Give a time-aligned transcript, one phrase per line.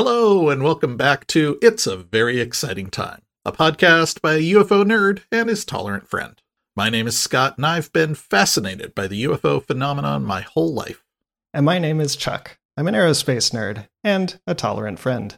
[0.00, 4.84] Hello, and welcome back to It's a Very Exciting Time, a podcast by a UFO
[4.84, 6.40] nerd and his tolerant friend.
[6.76, 11.04] My name is Scott, and I've been fascinated by the UFO phenomenon my whole life.
[11.52, 12.58] And my name is Chuck.
[12.76, 15.36] I'm an aerospace nerd and a tolerant friend.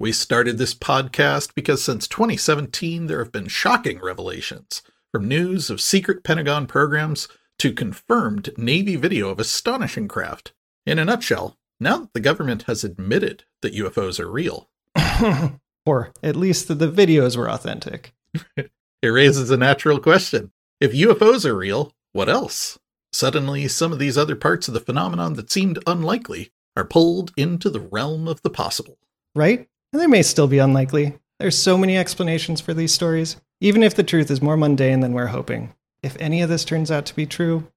[0.00, 4.82] We started this podcast because since 2017, there have been shocking revelations
[5.12, 7.28] from news of secret Pentagon programs
[7.60, 10.54] to confirmed Navy video of astonishing craft.
[10.84, 14.68] In a nutshell, now that the government has admitted that UFOs are real,
[15.86, 18.12] or at least that the videos were authentic.
[18.56, 20.52] it raises a natural question.
[20.80, 22.78] If UFOs are real, what else?
[23.12, 27.68] Suddenly, some of these other parts of the phenomenon that seemed unlikely are pulled into
[27.68, 28.98] the realm of the possible.
[29.34, 29.68] Right?
[29.92, 31.18] And they may still be unlikely.
[31.38, 35.12] There's so many explanations for these stories, even if the truth is more mundane than
[35.12, 35.74] we're hoping.
[36.02, 37.68] If any of this turns out to be true,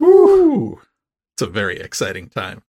[0.00, 0.80] woo!
[1.34, 2.62] It's a very exciting time.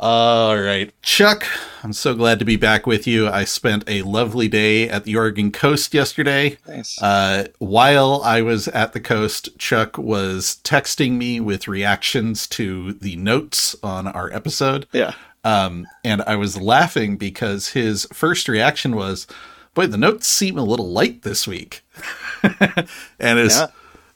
[0.00, 1.44] All right, Chuck,
[1.82, 3.26] I'm so glad to be back with you.
[3.26, 6.56] I spent a lovely day at the Oregon coast yesterday.
[6.68, 7.02] Nice.
[7.02, 13.16] Uh, while I was at the coast, Chuck was texting me with reactions to the
[13.16, 14.86] notes on our episode.
[14.92, 15.14] Yeah.
[15.42, 19.26] Um, and I was laughing because his first reaction was,
[19.74, 21.84] "Boy, the notes seem a little light this week."
[22.60, 23.66] and it's, yeah.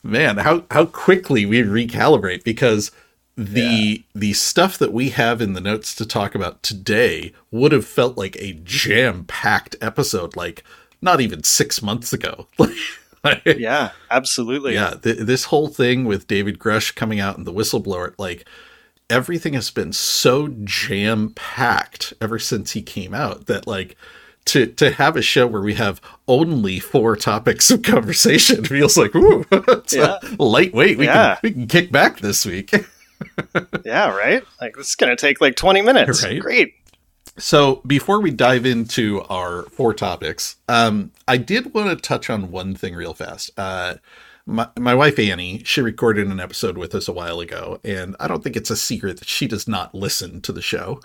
[0.05, 2.93] man, how how quickly we recalibrate because
[3.37, 3.97] the yeah.
[4.15, 8.17] the stuff that we have in the notes to talk about today would have felt
[8.17, 10.63] like a jam-packed episode like
[11.01, 12.47] not even 6 months ago.
[13.45, 14.75] yeah, absolutely.
[14.75, 18.47] Yeah, th- this whole thing with David Grusch coming out and the whistleblower like
[19.09, 23.97] everything has been so jam-packed ever since he came out that like
[24.45, 29.15] to to have a show where we have only four topics of conversation feels like
[29.15, 30.19] ooh, it's yeah.
[30.39, 30.99] lightweight.
[30.99, 31.37] We yeah.
[31.37, 32.75] can we can kick back this week.
[33.85, 34.43] Yeah, right?
[34.61, 36.25] Like this is going to take like 20 minutes.
[36.25, 36.41] Right?
[36.41, 36.75] Great.
[37.39, 42.51] So, before we dive into our four topics, um, I did want to touch on
[42.51, 43.51] one thing real fast.
[43.57, 43.95] Uh,
[44.45, 48.29] my, my wife Annie, she recorded an episode with us a while ago, and I
[48.29, 51.01] don't think it's a secret that she does not listen to the show.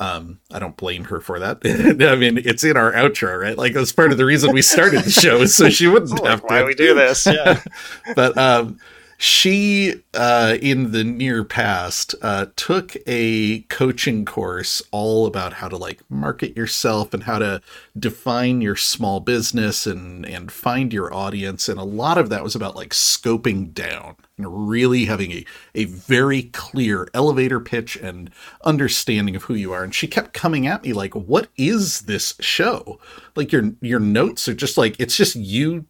[0.00, 1.60] Um, I don't blame her for that.
[2.08, 3.58] I mean, it's in our outro, right?
[3.58, 6.58] Like that's part of the reason we started the show, so she wouldn't have why
[6.58, 6.62] to.
[6.62, 7.26] Why we do this?
[7.26, 7.62] Yeah.
[8.14, 8.78] but um,
[9.20, 15.76] she uh, in the near past uh, took a coaching course all about how to
[15.76, 17.60] like market yourself and how to
[17.98, 22.54] define your small business and and find your audience and a lot of that was
[22.54, 28.30] about like scoping down and really having a, a very clear elevator pitch and
[28.64, 29.82] understanding of who you are.
[29.82, 33.00] And she kept coming at me like what is this show?
[33.34, 35.86] Like your your notes are just like it's just you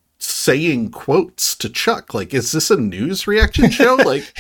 [0.49, 2.15] saying quotes to Chuck.
[2.15, 3.99] Like, is this a news reaction show?
[4.09, 4.33] Like,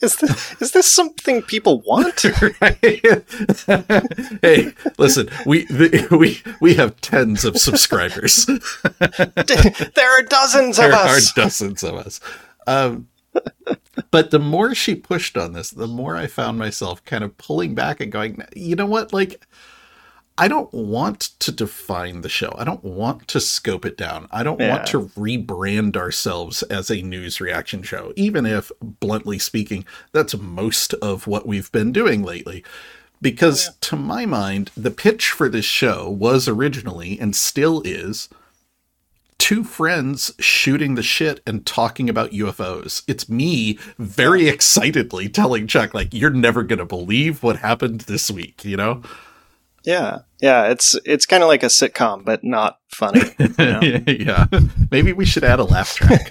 [0.00, 2.20] is this is this something people want?
[4.42, 8.46] hey, listen, we the, we we have tens of subscribers.
[8.46, 8.60] there
[10.10, 11.32] are dozens there of us.
[11.32, 12.20] There are dozens of us.
[12.68, 13.08] Um,
[14.12, 17.74] but the more she pushed on this, the more I found myself kind of pulling
[17.74, 19.44] back and going, you know what, like
[20.38, 22.54] I don't want to define the show.
[22.58, 24.28] I don't want to scope it down.
[24.30, 24.70] I don't yeah.
[24.70, 30.92] want to rebrand ourselves as a news reaction show, even if, bluntly speaking, that's most
[30.94, 32.62] of what we've been doing lately.
[33.22, 33.76] Because, oh, yeah.
[33.80, 38.28] to my mind, the pitch for this show was originally and still is
[39.38, 43.02] two friends shooting the shit and talking about UFOs.
[43.06, 48.30] It's me very excitedly telling Chuck, like, you're never going to believe what happened this
[48.30, 49.02] week, you know?
[49.86, 53.22] Yeah, yeah, it's it's kind of like a sitcom, but not funny.
[53.38, 53.80] You know?
[54.06, 54.46] yeah,
[54.90, 56.28] maybe we should add a laugh track.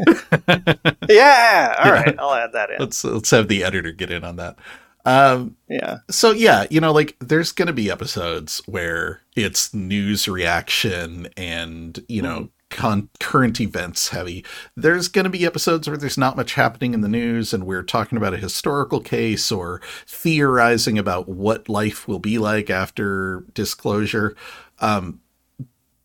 [1.10, 2.78] yeah, all right, I'll add that in.
[2.80, 4.58] Let's let's have the editor get in on that.
[5.06, 6.00] Um, yeah.
[6.10, 12.04] So yeah, you know, like there's going to be episodes where it's news reaction and
[12.08, 14.46] you know mm con- current events heavy.
[14.76, 17.84] There's going to be episodes where there's not much happening in the news and we're
[17.84, 24.36] talking about a historical case or theorizing about what life will be like after disclosure.
[24.80, 25.22] Um,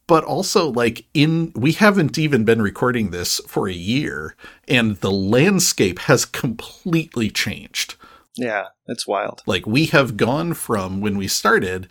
[0.07, 4.35] but also like in we haven't even been recording this for a year
[4.67, 7.95] and the landscape has completely changed.
[8.37, 9.43] Yeah, it's wild.
[9.47, 11.89] Like we have gone from when we started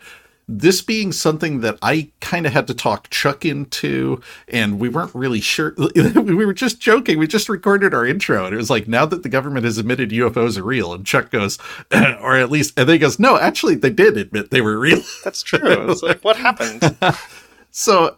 [0.58, 5.14] this being something that I kind of had to talk Chuck into, and we weren't
[5.14, 5.74] really sure.
[5.94, 7.18] we were just joking.
[7.18, 10.10] We just recorded our intro, and it was like, now that the government has admitted
[10.10, 11.58] UFOs are real, and Chuck goes,
[11.92, 15.00] or at least, and then he goes, no, actually, they did admit they were real.
[15.24, 15.90] That's true.
[15.90, 16.96] It's like, what happened?
[17.70, 18.16] so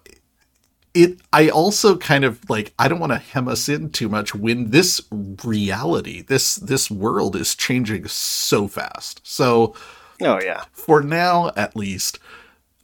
[0.94, 4.34] it i also kind of like i don't want to hem us in too much
[4.34, 5.00] when this
[5.42, 9.74] reality this this world is changing so fast so
[10.24, 10.64] Oh yeah.
[10.72, 12.18] For now, at least,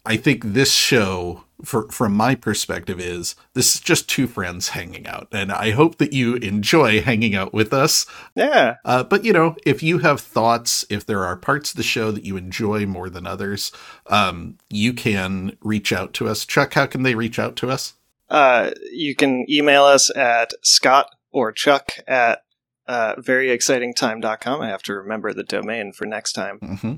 [0.04, 5.06] I think this show, for, from my perspective, is this is just two friends hanging
[5.06, 5.28] out.
[5.32, 8.06] And I hope that you enjoy hanging out with us.
[8.34, 8.76] Yeah.
[8.84, 12.10] Uh, but, you know, if you have thoughts, if there are parts of the show
[12.10, 13.70] that you enjoy more than others,
[14.06, 16.46] um, you can reach out to us.
[16.46, 17.94] Chuck, how can they reach out to us?
[18.30, 22.44] Uh, you can email us at Scott or Chuck at
[22.86, 24.62] uh, veryexcitingtime.com.
[24.62, 26.58] I have to remember the domain for next time.
[26.60, 26.94] Mm-hmm.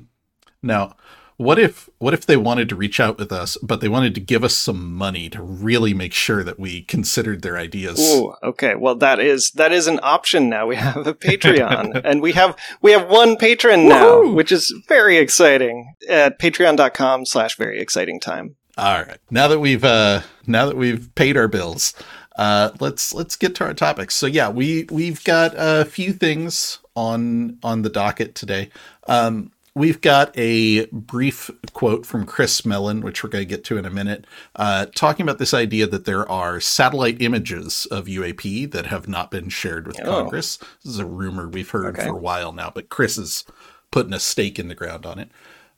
[0.63, 0.95] Now,
[1.41, 4.21] what if what if they wanted to reach out with us, but they wanted to
[4.21, 7.99] give us some money to really make sure that we considered their ideas?
[7.99, 8.75] Ooh, okay.
[8.75, 10.67] Well, that is that is an option now.
[10.67, 15.17] We have a Patreon, and we have we have one patron now, which is very
[15.17, 15.95] exciting.
[16.07, 18.55] At Patreon.com/slash Very Exciting Time.
[18.77, 19.17] All right.
[19.31, 21.95] Now that we've uh now that we've paid our bills,
[22.35, 24.13] uh let's let's get to our topics.
[24.13, 28.69] So yeah, we we've got a few things on on the docket today.
[29.07, 33.77] Um We've got a brief quote from Chris Mellon, which we're going to get to
[33.77, 34.25] in a minute,
[34.57, 39.31] uh, talking about this idea that there are satellite images of UAP that have not
[39.31, 40.23] been shared with Oh.
[40.23, 40.57] Congress.
[40.83, 42.03] This is a rumor we've heard Okay.
[42.07, 43.45] for a while now, but Chris is
[43.91, 45.31] putting a stake in the ground on it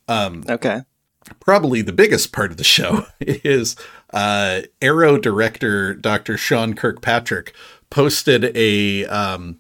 [0.10, 0.82] Okay.
[1.40, 3.76] probably the biggest part of the show is
[4.12, 6.36] uh, AARO director Dr.
[6.36, 7.54] Sean Kirkpatrick
[7.92, 9.60] posted a um,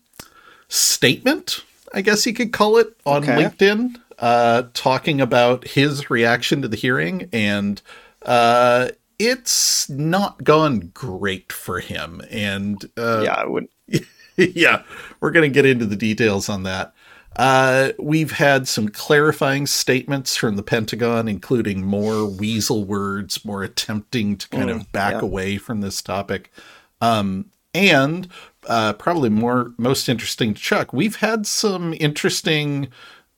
[0.67, 1.63] statement,
[1.93, 3.43] I guess you could call it, on Okay.
[3.45, 7.81] LinkedIn, uh, talking about his reaction to the hearing, and
[8.23, 8.89] uh,
[9.19, 12.21] it's not gone great for him.
[12.29, 13.67] And uh, yeah, I would.
[14.37, 14.83] yeah,
[15.19, 16.93] we're going to get into the details on that.
[17.35, 24.37] Uh, we've had some clarifying statements from the Pentagon, including more weasel words, more attempting
[24.37, 25.21] to kind Mm, of back yeah.
[25.21, 26.51] away from this topic.
[27.01, 28.27] Um, and
[28.67, 32.89] uh, probably more most interesting to Chuck, we've had some interesting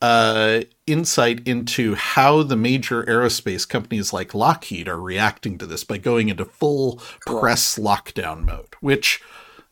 [0.06, 5.98] uh, insight into how the major aerospace companies like Lockheed are reacting to this by
[5.98, 7.40] going into full Cool.
[7.40, 9.20] press lockdown mode, which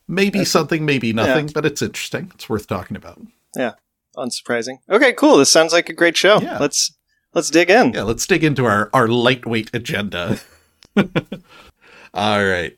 [0.08, 2.32] may be something, maybe nothing, but it's interesting.
[2.34, 3.20] It's worth talking about.
[3.56, 3.74] Yeah,
[4.16, 4.78] unsurprising.
[4.90, 5.36] Okay, cool.
[5.36, 6.40] This sounds like a great show.
[6.40, 6.58] Yeah.
[6.58, 6.92] Let's
[7.32, 7.92] let's dig in.
[7.92, 10.40] Yeah, let's dig into our, our lightweight agenda.
[10.96, 12.76] All right.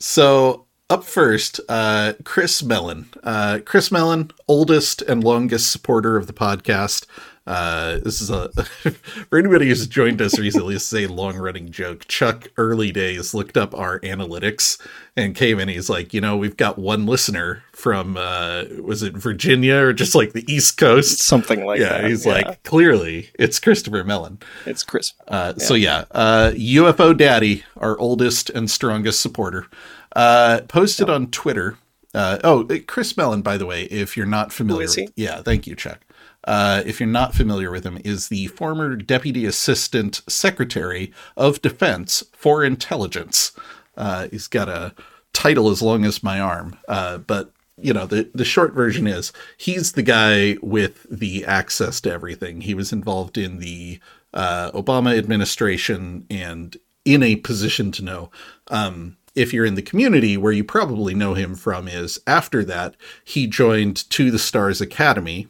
[0.00, 3.08] So up first, uh, Chris Mellon.
[3.22, 7.06] Uh, Chris Mellon, oldest and longest supporter of the podcast.
[7.46, 8.48] Uh, this is a
[9.28, 10.74] for anybody who's joined us recently.
[10.74, 12.06] This is a long running joke.
[12.08, 14.80] Chuck, early days, looked up our analytics
[15.16, 15.68] and came in.
[15.68, 20.16] He's like, you know, we've got one listener from uh, was it Virginia or just
[20.16, 21.18] like the East Coast?
[21.20, 22.10] Something like yeah, that.
[22.10, 24.40] he's like, clearly it's Christopher Mellon.
[24.64, 25.14] it's Chris.
[25.28, 29.68] Uh, So yeah, uh, UFO Daddy, our oldest and strongest supporter,
[30.14, 31.78] uh, posted on Twitter.
[32.14, 35.02] Uh, oh, Chris Mellon, by the way, if you're not familiar, is he?
[35.02, 36.00] with, yeah, thank you, Chuck.
[36.44, 42.22] Uh, if you're not familiar with him, is the former Deputy Assistant Secretary of Defense
[42.32, 43.52] for Intelligence.
[43.96, 44.94] Uh, he's got a
[45.32, 49.32] title as long as my arm, uh, but you know the the short version is
[49.58, 52.62] he's the guy with the access to everything.
[52.62, 54.00] He was involved in the
[54.32, 58.30] uh, Obama administration and in a position to know.
[58.68, 62.96] Um, if you're in the community, where you probably know him from is after that
[63.24, 65.46] he joined To the Stars Academy,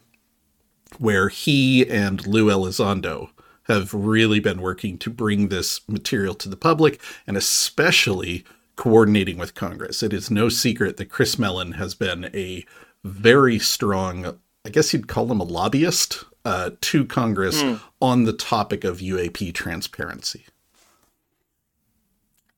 [0.99, 3.31] where he and Lou Elizondo
[3.65, 8.45] have really been working to bring this material to the public and especially
[8.77, 10.03] coordinating with Congress.
[10.03, 12.65] It is no secret that Chris Mellon has been a
[13.03, 17.63] very strong, I guess you'd call him a lobbyist uh, to Congress
[18.01, 20.47] on the topic of UAP transparency.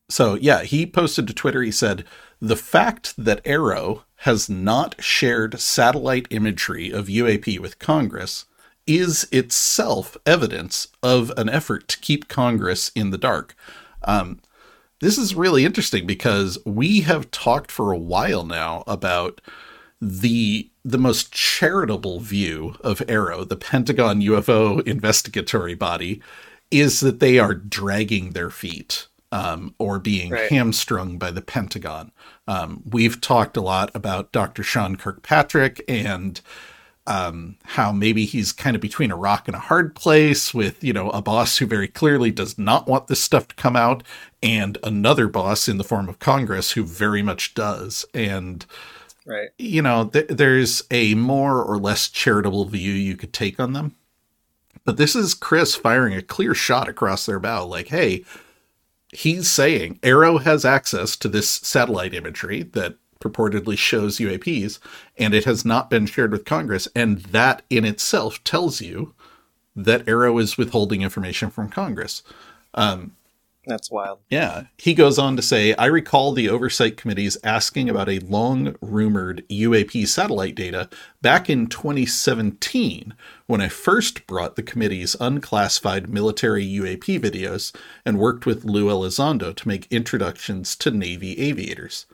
[0.08, 2.04] So, yeah, he posted to Twitter, he said,
[2.40, 8.46] the fact that AARO has not shared satellite imagery of UAP with Congress
[8.86, 13.54] is itself evidence of an effort to keep Congress in the dark.
[14.02, 14.40] Um,
[15.00, 19.40] this is really interesting because we have talked for a while now about
[20.00, 26.22] the the most charitable view of AARO, the Pentagon UFO investigatory body,
[26.70, 30.50] is that they are dragging their feet um, or being Right.
[30.50, 32.12] hamstrung by the Pentagon.
[32.46, 34.62] Um, we've talked a lot about Dr.
[34.62, 36.40] Sean Kirkpatrick and
[37.06, 40.92] um, how maybe he's kind of between a rock and a hard place with, you
[40.92, 44.02] know, a boss who very clearly does not want this stuff to come out
[44.42, 48.04] and another boss in the form of Congress who very much does.
[48.12, 48.66] And,
[49.24, 49.48] Right.
[49.58, 53.94] you know, th- there's a more or less charitable view you could take on them.
[54.84, 58.24] But this is Chris firing a clear shot across their bow like, hey,
[59.12, 64.78] he's saying AARO has access to this satellite imagery that purportedly shows UAPs,
[65.16, 66.88] and it has not been shared with Congress.
[66.94, 69.14] And that in itself tells you
[69.74, 72.22] that AARO is withholding information from Congress.
[72.74, 73.16] Um,
[73.68, 74.20] That's wild.
[74.30, 74.64] yeah.
[74.78, 79.46] He goes on to say I recall the oversight committees asking about a long rumored
[79.48, 80.88] UAP satellite data
[81.20, 83.14] back in 2017
[83.46, 89.54] when I first brought the committee's unclassified military UAP videos and worked with Lou Elizondo
[89.54, 92.06] to make introductions to Navy aviators.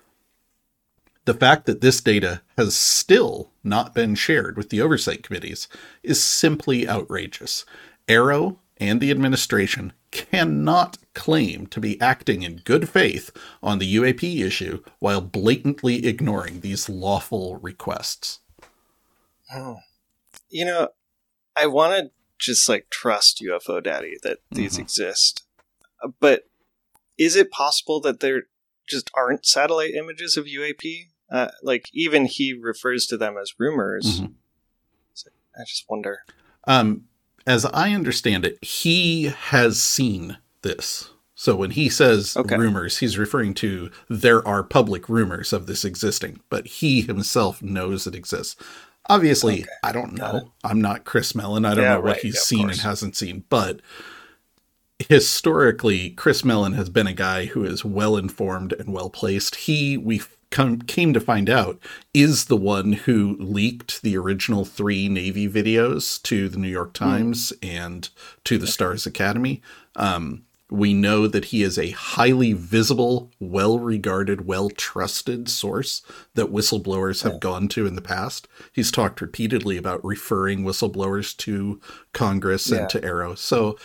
[1.25, 5.69] The fact that this data has still not been shared with the oversight committees
[6.03, 7.65] is simply outrageous.
[8.09, 13.31] AARO and the administration cannot claim to be acting in good faith
[13.63, 18.41] on the UAP issue while blatantly ignoring these lawful requests.
[19.53, 19.79] Oh.
[20.49, 20.89] You know,
[21.57, 24.81] I want to just like trust UFO Daddy that these Mhm.
[24.81, 25.45] exist,
[26.21, 26.49] but
[27.17, 28.45] is it possible that there
[28.89, 31.11] just aren't satellite images of UAP?
[31.31, 34.21] Uh, like even he refers to them as rumors.
[34.21, 34.35] Mhm.
[35.15, 36.21] So I just wonder.
[36.67, 37.09] Um,
[37.47, 41.11] as I understand it, he has seen this.
[41.35, 42.57] So when he says Okay.
[42.57, 48.07] rumors, he's referring to there are public rumors of this existing, but he himself knows
[48.07, 48.57] it exists.
[49.09, 49.71] Obviously, Okay.
[49.83, 50.53] I don't Got know.
[50.63, 51.65] I'm not Chris Mellon.
[51.65, 52.23] I don't Yeah, know what right.
[52.23, 53.81] he's Yeah, seen and hasn't seen, but
[55.09, 59.57] historically, Chris Mellon has been a guy who is well informed and well placed.
[59.57, 60.21] He, we
[60.55, 61.79] come, came to find out,
[62.15, 67.05] is the one who leaked the original three Navy videos to the New York Hmm.
[67.05, 68.09] Times and
[68.45, 69.61] to the Stars Academy.
[69.97, 76.03] Um, we know that he is a highly visible, well regarded, well trusted source
[76.35, 78.49] that whistleblowers have gone to in the past.
[78.73, 81.81] He's talked repeatedly about referring whistleblowers to
[82.13, 82.79] Congress Yeah.
[82.79, 83.37] and to AARO.
[83.37, 83.77] So,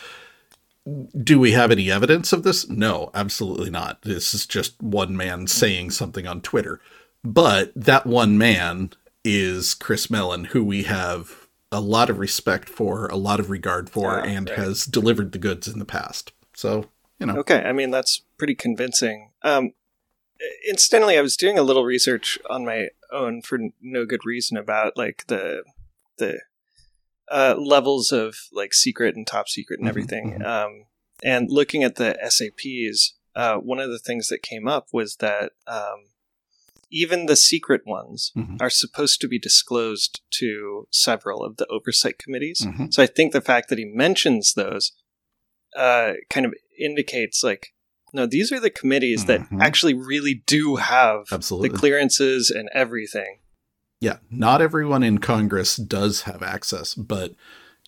[1.23, 2.67] do we have any evidence of this?
[2.69, 4.01] No, absolutely not.
[4.03, 6.79] This is just one man saying something on Twitter.
[7.23, 8.91] But that one man
[9.23, 13.89] is Chris Mellon, who we have a lot of respect for, a lot of regard
[13.89, 14.57] for, Yeah, and right.
[14.59, 16.31] has delivered the goods in the past.
[16.53, 16.85] So,
[17.19, 19.31] you know, Okay, I mean that's pretty convincing.
[19.43, 19.73] Um,
[20.67, 24.97] incidentally, I was doing a little research on my own for no good reason about
[24.97, 25.63] like the
[26.17, 26.39] the
[27.31, 30.39] uh, levels of like secret and top secret and Mhm, everything.
[30.39, 30.45] mhm.
[30.45, 30.85] Um,
[31.23, 35.51] and looking at the SAPs, uh, one of the things that came up was that
[35.67, 36.05] um,
[36.89, 38.57] even the secret ones Mhm.
[38.59, 42.61] are supposed to be disclosed to several of the oversight committees.
[42.61, 42.91] Mhm.
[42.93, 44.93] So I think the fact that he mentions those
[45.75, 47.75] uh, kind of indicates like,
[48.11, 49.61] no, these are the committees that Mhm.
[49.61, 51.69] actually really do have Absolutely.
[51.69, 53.37] the clearances and everything.
[53.99, 57.33] Yeah, not everyone in Congress does have access, but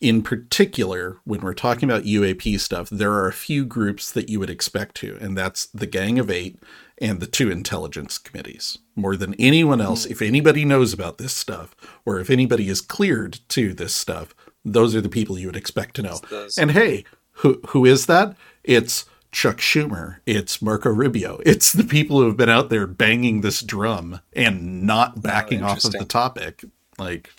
[0.02, 4.40] in particular, when we're talking about UAP stuff, there are a few groups that you
[4.40, 6.60] would expect to, and that's the Gang of Eight
[6.98, 8.80] and the two intelligence committees.
[8.96, 10.12] More than anyone else, mm.
[10.12, 14.96] if anybody knows about this stuff, or if anybody is cleared to this stuff, those
[14.96, 16.20] are the people you would expect to know.
[16.58, 18.36] And hey, who who is that?
[18.64, 20.18] It's Chuck Schumer.
[20.26, 21.40] It's Marco Rubio.
[21.46, 25.84] It's the people who have been out there banging this drum and not backing off
[25.86, 26.64] of the topic.
[26.98, 27.32] Like,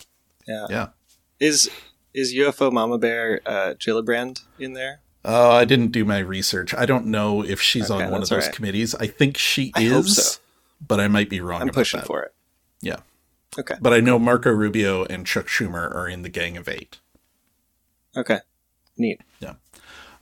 [0.47, 0.67] yeah.
[0.69, 0.87] yeah.
[1.39, 1.69] Is
[2.13, 5.01] is UFO Mama Bear uh, Gillibrand in there?
[5.25, 6.73] Oh, I didn't do my research.
[6.73, 8.53] I don't know if she's Okay, on one of those alright.
[8.55, 8.93] committees.
[8.95, 10.39] I think she I is, so.
[10.85, 11.61] but I might be wrong.
[11.61, 12.07] I'm about pushing that.
[12.07, 12.33] for it.
[12.81, 12.97] Yeah,
[13.57, 13.75] Okay.
[13.79, 16.99] but I know Marco Rubio and Chuck Schumer are in the Gang of Eight.
[18.17, 18.39] Okay.
[18.97, 19.21] Neat.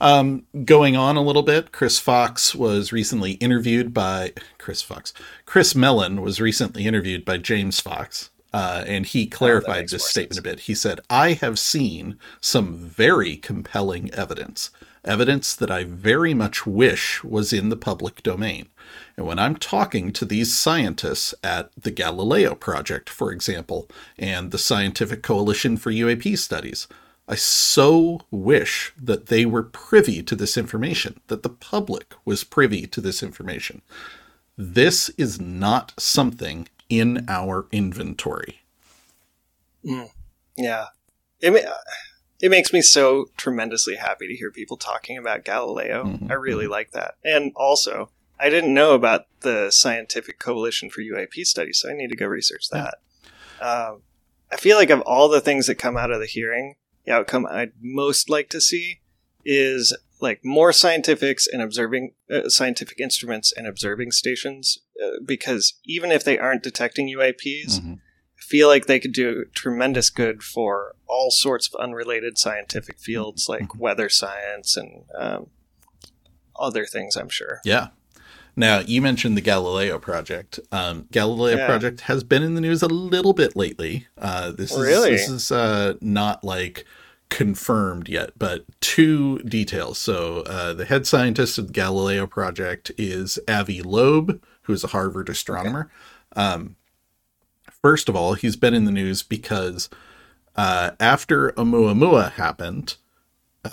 [0.01, 5.13] Um, going on a little bit, Chris Fox was recently interviewed by Chris Fox.
[5.45, 10.33] Chris Mellon was recently interviewed by James Fox, uh, and he clarified makes this statement
[10.33, 10.39] sense.
[10.39, 10.59] a bit.
[10.61, 14.71] He said, "I have seen some very compelling evidence,
[15.05, 18.69] evidence that I very much wish was in the public domain."
[19.15, 24.57] And when I'm talking to these scientists at the Galileo Project, for example, and the
[24.57, 26.87] Scientific Coalition for UAP Studies,
[27.31, 32.85] I so wish that they were privy to this information, that the public was privy
[32.87, 33.81] to this information.
[34.57, 38.63] This is not something in our inventory.
[40.57, 40.87] Yeah.
[41.39, 41.71] It ma-
[42.41, 46.03] it makes me so tremendously happy to hear people talking about Galileo.
[46.03, 47.15] Mhm, I really like that.
[47.23, 52.09] And also, I didn't know about the Scientific Coalition for UAP Studies, so I need
[52.09, 52.99] to go research that.
[53.61, 54.01] Um,
[54.51, 57.45] I feel like of all the things that come out of the hearing, the outcome
[57.49, 59.01] I'd most like to see
[59.43, 66.11] is like more scientifics and observing uh, scientific instruments and observing stations uh, because even
[66.11, 67.95] if they aren't detecting UAPs, Mhm.
[68.37, 73.47] I feel like they could do tremendous good for all sorts of unrelated scientific fields
[73.49, 75.47] like weather science and um,
[76.59, 77.15] other things.
[77.15, 77.61] I'm sure.
[77.63, 77.87] Yeah.
[78.55, 80.59] Now, you mentioned the Galileo project.
[80.71, 81.67] Um, Galileo Yeah.
[81.67, 84.07] project has been in the news a little bit lately.
[84.17, 84.77] Uh, this is
[85.11, 86.85] this is uh, not like
[87.29, 89.97] confirmed yet, but two details.
[89.97, 94.87] So uh, the head scientist of the Galileo project is Avi Loeb, who is a
[94.87, 95.89] Harvard astronomer.
[96.35, 96.75] Um,
[97.81, 99.89] first of all, he's been in the news because
[100.57, 102.97] uh, after Oumuamua happened,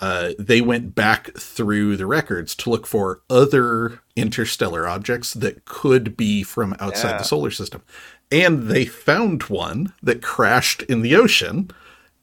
[0.00, 6.16] uh, they went back through the records to look for other interstellar objects that could
[6.16, 7.18] be from outside Yeah.
[7.18, 7.82] the solar system.
[8.30, 11.70] And they found one that crashed in the ocean.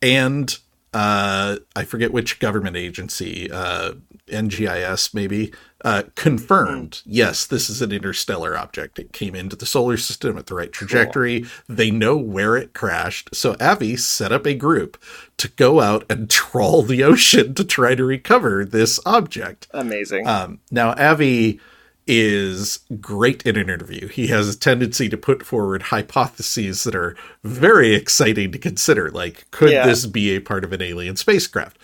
[0.01, 0.57] And
[0.93, 3.93] uh, I forget which government agency, uh,
[4.27, 5.51] NGIS maybe,
[5.83, 8.97] uh, confirmed yes, this is an interstellar object.
[8.97, 11.45] It came into the solar system at the right trajectory.
[11.67, 13.35] They know where it crashed.
[13.35, 14.97] So Avi set up a group
[15.37, 19.67] to go out and trawl the ocean to try to recover this object.
[19.71, 20.27] Amazing.
[20.27, 21.59] Um, now, Avi
[22.07, 24.07] is great in an interview.
[24.07, 29.09] He has a tendency to put forward hypotheses that are very exciting to consider.
[29.09, 29.85] Like, could Yeah.
[29.87, 31.77] this be a part of an alien spacecraft?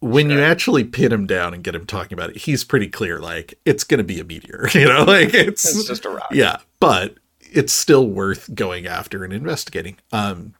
[0.00, 3.18] When you actually pin him down and get him talking about it, he's pretty clear.
[3.20, 4.68] Like, it's going to be a meteor.
[4.74, 6.28] You know, like it's, it's just a rock.
[6.32, 9.96] yeah, but it's still worth going after and investigating.
[10.12, 10.54] Um,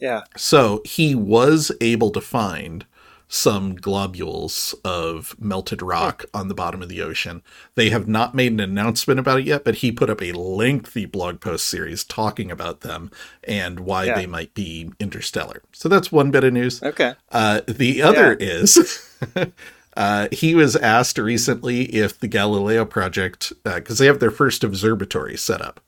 [0.00, 0.22] Yeah.
[0.36, 2.84] so he was able to find
[3.32, 7.42] some globules of melted rock on the bottom of the ocean.
[7.76, 11.06] They have not made an announcement about it yet, but he put up a lengthy
[11.06, 13.12] blog post series talking about them
[13.44, 14.16] and why Yeah.
[14.16, 15.62] they might be interstellar.
[15.72, 16.82] So that's one bit of news.
[16.82, 17.14] Okay.
[17.30, 19.08] Uh, the other is
[19.96, 25.36] uh, he was asked recently if the Galileo project, because they have their first observatory
[25.36, 25.78] set up.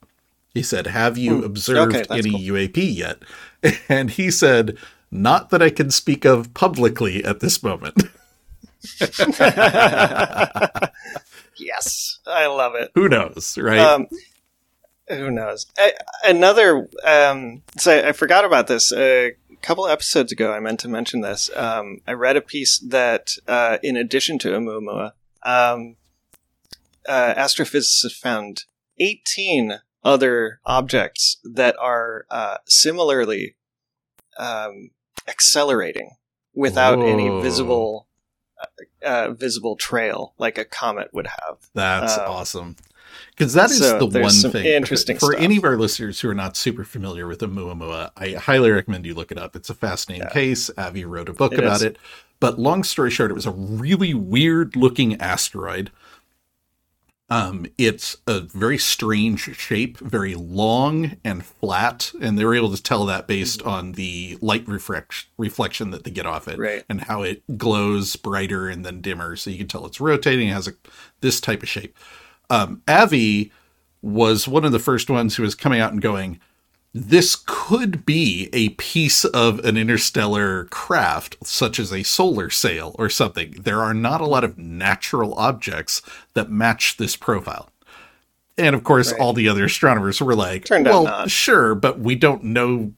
[0.54, 1.44] He said, Have you Hmm.
[1.44, 2.38] observed Okay, any cool.
[2.40, 3.18] UAP yet?
[3.88, 4.76] And he said,
[5.14, 8.04] Not that I can speak of publicly at this moment.
[11.58, 12.90] yes, I love it.
[12.94, 13.78] Who knows, right?
[13.78, 14.06] Um,
[15.08, 15.66] who knows?
[15.76, 15.92] I,
[16.24, 16.88] another.
[17.04, 20.50] Um, so I forgot about this a couple episodes ago.
[20.50, 21.50] I meant to mention this.
[21.54, 25.96] Um, I read a piece that, uh, in addition to Oumuamua, um,
[27.06, 28.64] uh, astrophysicists found
[28.98, 33.56] 18 other objects that are uh, similarly
[34.38, 34.90] um,
[35.28, 36.10] accelerating
[36.54, 38.06] without any visible
[38.60, 41.58] uh, uh, visible trail like a comet would have.
[41.74, 42.76] That's um, awesome.
[43.30, 44.66] Because that is so the one thing.
[44.66, 48.70] interesting For any of our listeners who are not super familiar with Oumuamua, I highly
[48.70, 49.56] recommend you look it up.
[49.56, 50.32] It's a fascinating Yeah.
[50.32, 50.70] case.
[50.78, 51.82] Avi wrote a book It about is.
[51.82, 51.98] it.
[52.40, 55.90] But long story short, it was a really weird looking asteroid.
[57.30, 62.82] Um, it's a very strange shape, very long and flat, and they were able to
[62.82, 66.84] tell that based on the light reflect- reflection that they get off it, Right.
[66.90, 70.48] and how it glows brighter and then dimmer, so you can tell it's rotating.
[70.48, 70.74] It has a,
[71.20, 71.96] this type of shape.
[72.50, 73.50] Um, Avi
[74.02, 76.38] was one of the first ones who was coming out and going,
[76.94, 83.08] this could be a piece of an interstellar craft, such as a solar sail or
[83.08, 83.52] something.
[83.62, 86.02] There are not a lot of natural objects
[86.34, 87.70] that match this profile.
[88.58, 89.20] And of course, Right.
[89.20, 92.92] all the other astronomers were like, Turned well, not." sure, but we don't know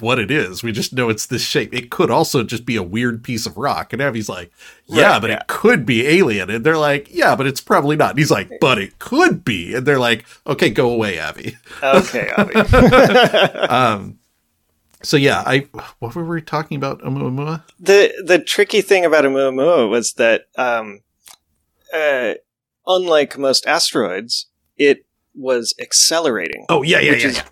[0.00, 0.62] what it is.
[0.62, 1.72] We just know it's this shape.
[1.72, 3.92] It could also just be a weird piece of rock.
[3.92, 4.50] And Abby's like,
[4.86, 5.36] yeah, Right, but yeah.
[5.36, 6.50] it could be alien.
[6.50, 8.10] And they're like, yeah, but it's probably not.
[8.10, 9.74] And he's like, but it could be.
[9.74, 11.56] And they're like, okay, go away, Abby.
[11.82, 12.54] Okay, Avi.
[13.68, 14.18] Um,
[15.02, 15.68] so yeah, I
[16.00, 17.00] what were we talking about?
[17.02, 17.62] Oumuamua?
[17.78, 21.00] the the tricky thing about Oumuamua was that, um,
[21.94, 22.34] uh,
[22.86, 27.42] unlike most asteroids, it was accelerating, Oh yeah, yeah, yeah, yeah.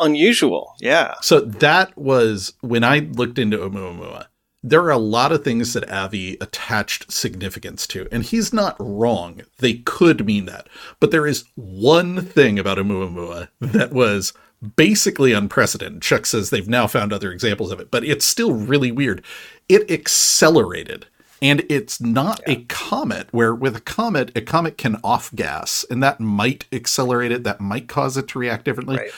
[0.00, 0.74] Unusual.
[0.80, 4.26] Yeah, So that was when I looked into Oumuamua.
[4.62, 9.40] There are a lot of things that Avi attached significance to, and he's not wrong.
[9.58, 10.68] They could mean that,
[11.00, 14.34] but there is one thing about Oumuamua that was
[14.76, 16.02] basically unprecedented.
[16.02, 19.24] Chuck says they've now found other examples of it, but it's still really weird.
[19.68, 21.06] It accelerated.
[21.42, 26.02] And it's not a comet, where with a comet, a comet can off gas, and
[26.02, 29.10] that might accelerate it, that might cause it to react differently right.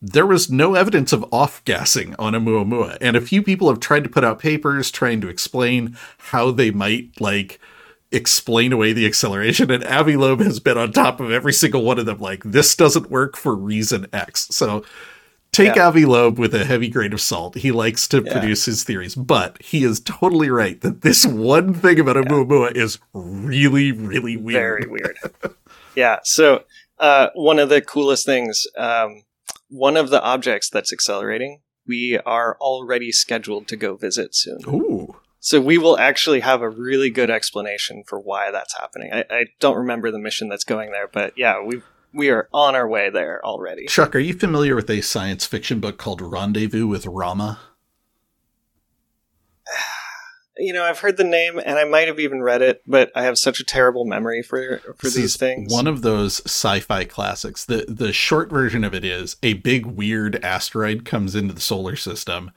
[0.00, 4.04] There was no evidence of off gassing on Oumuamua, and a few people have tried
[4.04, 7.58] to put out papers trying to explain how they might like
[8.12, 9.70] explain away the acceleration.
[9.70, 12.74] And Avi Loeb has been on top of every single one of them, like this
[12.74, 14.48] doesn't work for reason X.
[14.50, 14.82] So
[15.52, 15.88] take Yeah.
[15.88, 17.56] Avi Loeb with a heavy grain of salt.
[17.56, 18.32] He likes to Yeah.
[18.32, 22.98] produce his theories, but he is totally right that this one thing about Oumuamua is
[23.12, 24.86] really, really weird.
[24.86, 25.18] Very weird.
[25.94, 26.18] yeah.
[26.24, 26.62] So
[26.98, 29.22] uh, one of the coolest things, um,
[29.68, 34.58] one of the objects that's accelerating, we are already scheduled to go visit soon.
[34.68, 35.16] Ooh.
[35.40, 39.12] So we will actually have a really good explanation for why that's happening.
[39.12, 42.74] I, I don't remember the mission that's going there, but yeah, we we are on
[42.74, 43.86] our way there already.
[43.86, 47.60] Chuck, are you familiar with a science fiction book called Rendezvous with Rama?
[50.58, 53.22] You know, I've heard the name and I might have even read it, but I
[53.22, 55.72] have such a terrible memory for for This these things.
[55.72, 57.64] One of those sci-fi classics.
[57.64, 61.96] The the short version of it is a big weird asteroid comes into the solar
[61.96, 62.50] system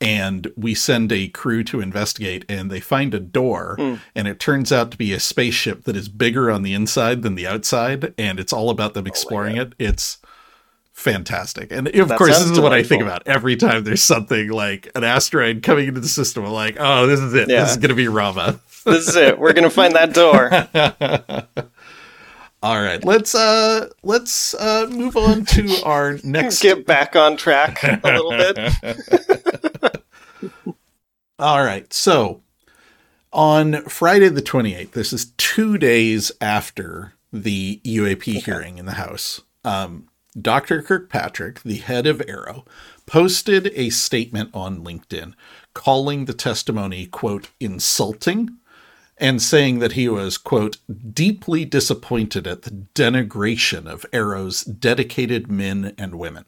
[0.00, 3.94] and we send a crew to investigate and they find a door Hmm.
[4.16, 7.36] and it turns out to be a spaceship that is bigger on the inside than
[7.36, 9.74] the outside and it's all about them exploring it.
[9.78, 10.18] It's
[11.02, 11.72] fantastic.
[11.72, 14.90] And of That course this is what I think about every time there's something like
[14.94, 16.44] an asteroid coming into the system.
[16.44, 17.50] I'm like, "Oh, this is it.
[17.50, 17.62] Yeah.
[17.62, 19.38] This is going to be Rama." this is it.
[19.38, 20.50] We're gonna find that door.
[22.62, 27.82] All right, let's uh let's uh move on to our next Get back on track
[27.82, 30.02] a little bit.
[31.38, 31.90] All right.
[31.92, 32.42] So
[33.32, 39.40] on Friday the 28th, this is 2 days after the UAP hearing in the House.
[39.64, 40.08] Um
[40.40, 40.82] Dr.
[40.82, 42.66] Kirkpatrick, the head of AARO,
[43.06, 45.34] posted a statement on LinkedIn
[45.74, 48.56] calling the testimony quote insulting
[49.18, 50.78] and saying that he was, quote,
[51.12, 56.46] deeply disappointed at the denigration of AARO's dedicated men and women.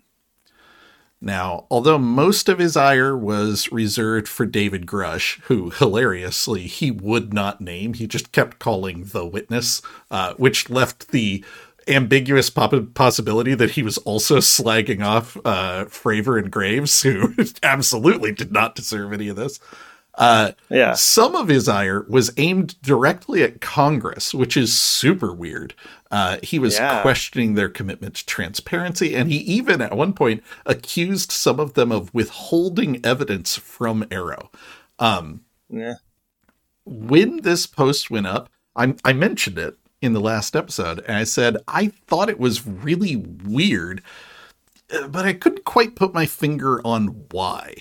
[1.21, 7.33] Now, although most of his ire was reserved for David Grusch, who hilariously he would
[7.33, 11.43] not name, he just kept calling the witness, uh, which left the
[11.89, 18.33] ambiguous pop- possibility that he was also slagging off uh, Fravor and Graves, who absolutely
[18.33, 19.61] did not deserve any of this.
[20.17, 20.93] Uh, Yeah.
[20.95, 25.75] some of his ire was aimed directly at Congress, which is super weird.
[26.11, 27.03] Uh, he was Yeah.
[27.03, 31.91] questioning their commitment to transparency, and he even at one point accused some of them
[31.91, 34.51] of withholding evidence from AARO.
[35.01, 35.95] Um, Yeah.
[36.85, 41.25] when this post went up, I, I mentioned it in the last episode, and I
[41.25, 44.03] said I thought it was really weird,
[44.93, 47.77] uh, but I couldn't quite put my finger on why.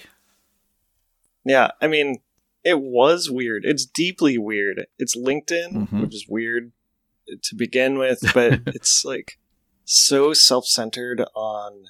[1.45, 1.71] Yeah.
[1.81, 2.19] I mean,
[2.63, 3.63] it was weird.
[3.65, 4.85] It's deeply weird.
[4.97, 6.01] It's LinkedIn, Mhm.
[6.01, 6.71] which is weird
[7.43, 9.37] to begin with, but it's like
[9.85, 11.85] so self-centered on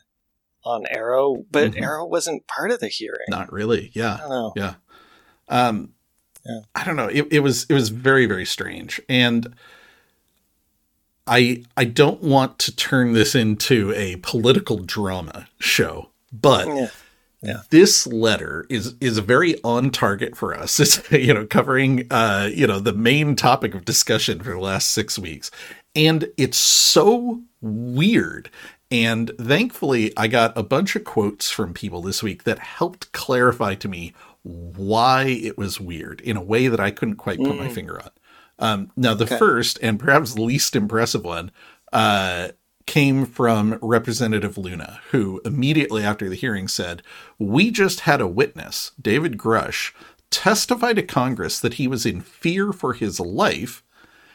[0.65, 1.81] on AARO, but Mhm.
[1.83, 3.27] AARO wasn't part of the hearing.
[3.27, 4.15] Not really, yeah.
[4.15, 4.53] I don't know.
[4.55, 4.73] Yeah.
[5.49, 5.93] Um
[6.45, 6.61] Yeah.
[6.73, 7.07] I don't know.
[7.07, 8.99] It, it was it was very, very strange.
[9.07, 9.53] And
[11.27, 16.67] I I don't want to turn this into a political drama show, but
[17.41, 17.61] Yeah.
[17.69, 20.79] this letter is is very on target for us.
[20.81, 24.91] It's you know covering uh you know the main topic of discussion for the last
[24.91, 25.49] six weeks,
[25.95, 28.49] and it's so weird.
[28.91, 33.73] And thankfully, I got a bunch of quotes from people this week that helped clarify
[33.75, 37.69] to me why it was weird in a way that I couldn't quite put my
[37.69, 37.71] Mm.
[37.73, 38.09] finger on.
[38.59, 39.37] Um, now, the Okay.
[39.37, 41.51] first and perhaps least impressive one
[41.91, 42.49] uh,
[42.85, 47.01] came from Representative Luna, who immediately after the hearing said,
[47.39, 49.93] We just had a witness, David Grusch,
[50.29, 53.83] testify to Congress that he was in fear for his life,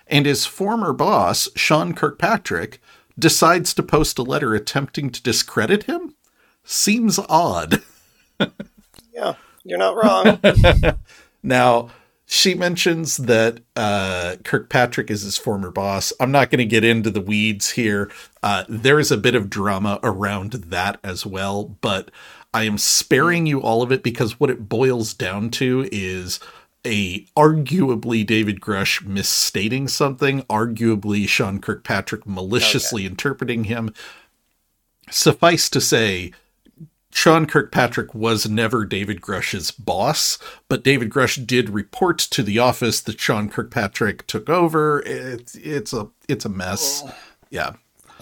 [0.07, 2.81] and his former boss, Sean Kirkpatrick,
[3.19, 6.15] decides to post a letter attempting to discredit him?
[6.65, 7.83] Seems odd.
[9.13, 9.35] Yeah.
[9.65, 10.39] You're not wrong.
[11.43, 11.91] Now,
[12.31, 16.13] she mentions that uh, Kirkpatrick is his former boss.
[16.21, 18.11] I'm not going to get into the weeds here.
[18.43, 22.11] Uh, there is a bit of drama around that as well, but
[22.53, 26.39] I am sparing you all of it because what it boils down to is
[26.87, 33.95] a arguably David Grusch misstating something, arguably Sean Kirkpatrick maliciously interpreting him.
[35.11, 36.33] Suffice to say,
[37.19, 43.01] Sean Kirkpatrick was never David Grusch's boss, but David Grusch did report to the office
[43.01, 45.03] that Sean Kirkpatrick took over.
[45.05, 47.03] It's it's a it's a mess.
[47.05, 47.13] Oh.
[47.51, 47.73] Yeah.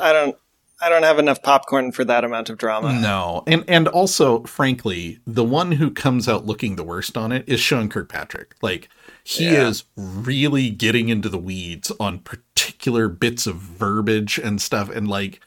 [0.00, 0.34] I don't
[0.80, 2.98] I don't have enough popcorn for that amount of drama.
[2.98, 3.44] No.
[3.46, 7.60] And and also, frankly, the one who comes out looking the worst on it is
[7.60, 8.54] Sean Kirkpatrick.
[8.62, 8.88] Like
[9.22, 9.68] he Yeah.
[9.68, 15.40] is really getting into the weeds on particular bits of verbiage and stuff and like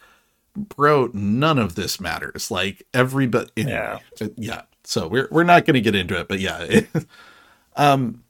[0.60, 2.52] bro, none of this matters.
[2.52, 4.00] Like everybody yeah.
[4.36, 4.63] yeah.
[4.84, 6.82] So we're we're not going to get into it, but yeah.
[7.76, 8.24] um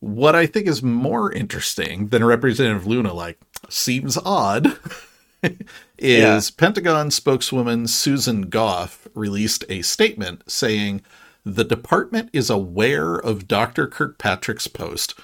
[0.00, 4.66] what I think is more interesting than Representative Luna like seems odd
[5.42, 5.58] is
[5.98, 6.40] Yeah.
[6.56, 11.02] Pentagon spokeswoman Susan Goff released a statement saying
[11.44, 13.86] the department is aware of Dr.
[13.86, 15.14] Kirkpatrick's post.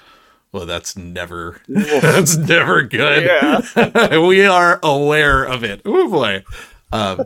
[0.51, 3.25] Well, that's never that's never good.
[3.25, 4.17] Yeah.
[4.17, 5.81] we are aware of it.
[5.85, 6.43] Oh boy.
[6.91, 7.23] Um,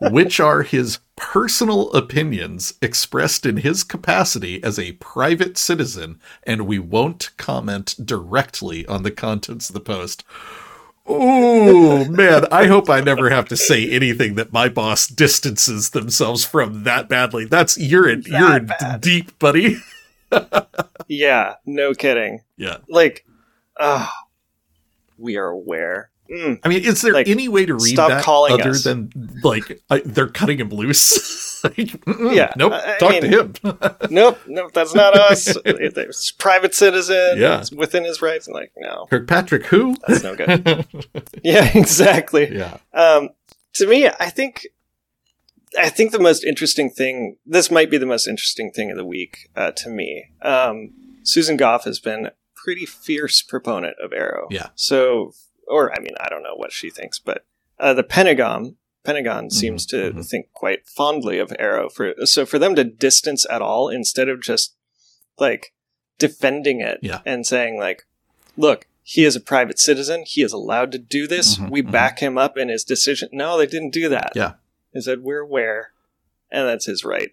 [0.00, 6.78] which are his personal opinions expressed in his capacity as a private citizen, and we
[6.78, 10.24] won't comment directly on the contents of the post.
[11.06, 16.44] Oh man, I hope I never have to say anything that my boss distances themselves
[16.44, 17.46] from that badly.
[17.46, 19.78] That's you're in you're in deep, buddy.
[21.08, 22.40] Yeah, no kidding.
[22.56, 22.78] Yeah.
[22.88, 23.24] Like,
[23.78, 24.08] oh,
[25.16, 26.10] we are aware.
[26.30, 26.60] Mm.
[26.62, 28.84] I mean, is there Like, any way to read stop that calling other us.
[28.84, 29.10] than
[29.42, 31.58] like I, they're cutting him loose?
[31.64, 32.74] like, Yeah, Nope.
[32.74, 33.54] I- I talk mean- to him.
[34.10, 35.56] Nope, nope, that's not us.
[35.64, 37.38] It's private citizen.
[37.38, 37.60] Yeah.
[37.60, 38.46] it's within his rights.
[38.46, 39.96] I'm like, no, Kirkpatrick, who?
[40.06, 40.86] that's no good.
[41.42, 42.54] yeah, exactly.
[42.54, 42.76] yeah.
[42.92, 43.30] Um,
[43.74, 44.66] to me, I think,
[45.78, 47.36] I think the most interesting thing.
[47.44, 50.26] This might be the most interesting thing of the week uh, to me.
[50.42, 50.92] Um,
[51.24, 54.46] Susan Goff has been a pretty fierce proponent of AARO.
[54.50, 54.68] Yeah.
[54.74, 55.32] So,
[55.66, 57.44] or I mean, I don't know what she thinks, but
[57.78, 58.76] uh, the Pentagon.
[59.04, 63.46] Pentagon Mm-hmm, seems to think quite fondly of AARO for so for them to distance
[63.48, 64.74] at all instead of just
[65.38, 65.72] like
[66.18, 67.20] defending it Yeah.
[67.24, 68.02] and saying like
[68.56, 71.90] look he is a private citizen he is allowed to do this Mhm, we mhm.
[71.92, 74.54] back him up in his decision no they didn't do that Yeah.
[74.92, 75.90] They said we're where,
[76.50, 77.30] and that's his right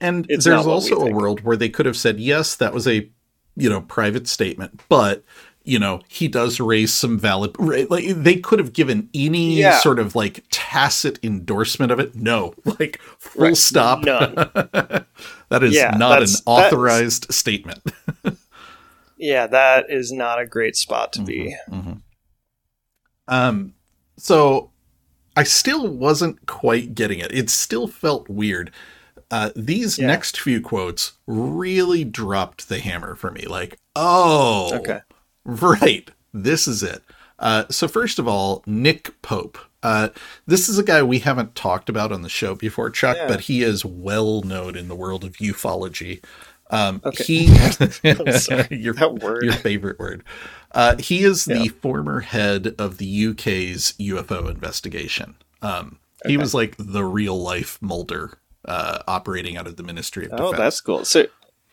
[0.00, 2.54] And It's there's not what we also a world where they could have said, yes,
[2.56, 3.10] that was a,
[3.56, 5.24] you know, private statement, but
[5.64, 7.54] you know, he does raise some valid.
[7.58, 9.78] Right, like they could have given any Yeah.
[9.80, 12.14] sort of like tacit endorsement of it.
[12.14, 14.02] No, like full Right, stop.
[14.02, 14.34] none.
[15.50, 17.80] that is Yeah, not an that's- authorized statement.
[19.20, 22.02] yeah that is not a great spot to be Mhm.
[23.26, 23.74] Um,
[24.16, 24.70] so
[25.38, 27.32] I still wasn't quite getting it.
[27.32, 28.70] It still felt weird.
[29.30, 30.06] Uh, these Yeah.
[30.08, 33.42] next few quotes really dropped the hammer for me.
[33.46, 35.00] Like, oh, okay
[35.44, 37.02] right, this is it.
[37.38, 39.56] Uh, so first of all, Nick Pope.
[39.82, 40.08] Uh,
[40.46, 43.28] this is a guy we haven't talked about on the show before, Chuck, Yeah.
[43.28, 46.22] but he is well known in the world of ufology.
[46.70, 47.24] Um, Okay.
[47.24, 47.46] He,
[48.38, 48.66] sorry.
[48.70, 49.44] your, That word.
[49.44, 50.22] your favorite word.
[50.72, 55.36] Uh, he is the former head of the UK's UFO investigation.
[55.62, 60.32] Um, He was like the real life Mulder, uh, operating out of the Ministry of
[60.32, 60.54] oh Defense.
[60.54, 61.26] Oh, that's cool so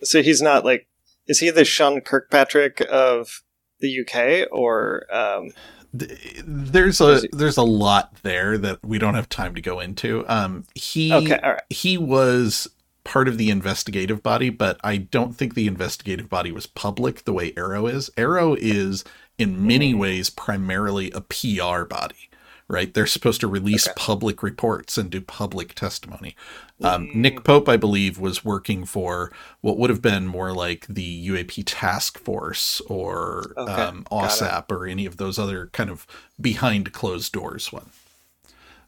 [0.03, 0.88] so he's not like
[1.27, 3.43] is he the sean kirkpatrick of
[3.79, 5.49] the uk or um
[5.93, 10.25] there's a he- there's a lot there that we don't have time to go into.
[10.27, 12.67] Um, he okay right he was
[13.06, 17.32] part of the investigative body, but I don't think the investigative body was public the
[17.34, 18.10] way AARO is.
[18.18, 19.06] AARO is
[19.38, 20.00] in many Mm.
[20.00, 22.30] ways primarily a PR body,
[22.68, 22.94] right?
[22.94, 23.94] They're supposed to release Okay.
[23.96, 26.36] public reports and do public testimony.
[26.82, 27.15] Um, Mm.
[27.15, 31.63] Nick Pope, I believe, was working for what would have been more like the UAP
[31.63, 34.06] Task Force or Okay, um.
[34.12, 36.08] OSAP or any of those other kind of
[36.41, 37.91] behind closed doors one.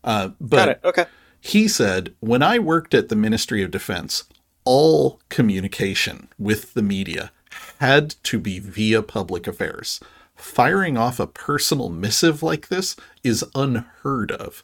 [0.04, 1.06] Uh, but got it okay
[1.40, 4.26] he said, When I worked at the Ministry of Defense,
[4.66, 7.32] all communication with the media
[7.80, 10.00] had to be via public affairs.
[10.36, 14.64] Firing off a personal missive like this is unheard of.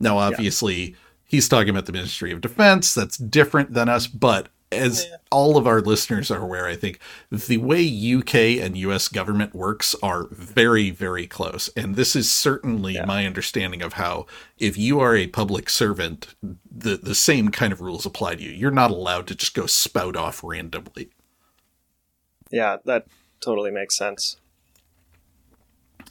[0.00, 2.94] Now, obviously, he's talking about the Ministry of Defense.
[2.94, 5.16] That's different than us, but as Yeah.
[5.30, 6.98] all of our listeners are aware, I think
[7.30, 11.68] the way UK and US government works are very, very close.
[11.76, 13.04] And this is certainly Yeah.
[13.04, 14.26] my understanding of how,
[14.58, 18.50] if you are a public servant, the, the same kind of rules apply to you.
[18.50, 21.10] You're not allowed to just go spout off randomly.
[22.50, 23.06] yeah that
[23.40, 24.36] totally makes sense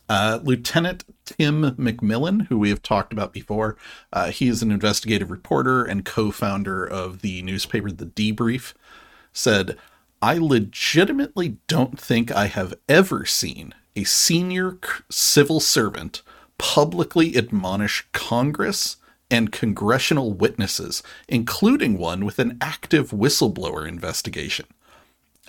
[0.07, 3.77] Uh, Lieutenant Tim McMillan, who we have talked about before,
[4.13, 8.73] uh, he is an investigative reporter and co founder of the newspaper The Debrief,
[9.33, 9.77] said,
[10.21, 14.77] I legitimately don't think I have ever seen a senior
[15.09, 16.21] civil servant
[16.57, 18.97] publicly admonish Congress
[19.29, 24.67] and congressional witnesses, including one with an active whistleblower investigation.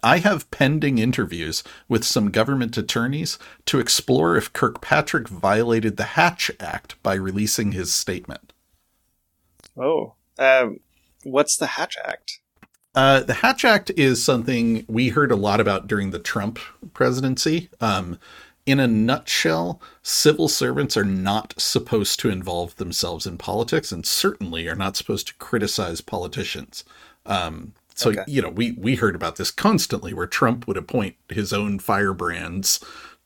[0.06, 6.50] I have pending interviews with some government attorneys to explore if Kirkpatrick violated the Hatch
[6.60, 8.52] Act by releasing his statement.
[9.76, 10.80] oh um
[11.24, 12.40] what's the hatch act
[12.94, 16.58] Uh, the Hatch Act is something we heard a lot about during the Trump
[16.94, 17.68] presidency.
[17.80, 18.18] Um,
[18.64, 24.66] in a nutshell, civil servants are not supposed to involve themselves in politics and certainly
[24.66, 26.84] are not supposed to criticize politicians.
[27.26, 28.24] Um, so, Okay.
[28.28, 32.78] you know, we, we heard about this constantly where Trump would appoint his own firebrands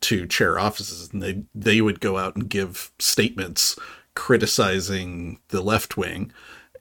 [0.02, 3.76] to chair offices and they, they would go out and give statements
[4.14, 6.32] criticizing the left wing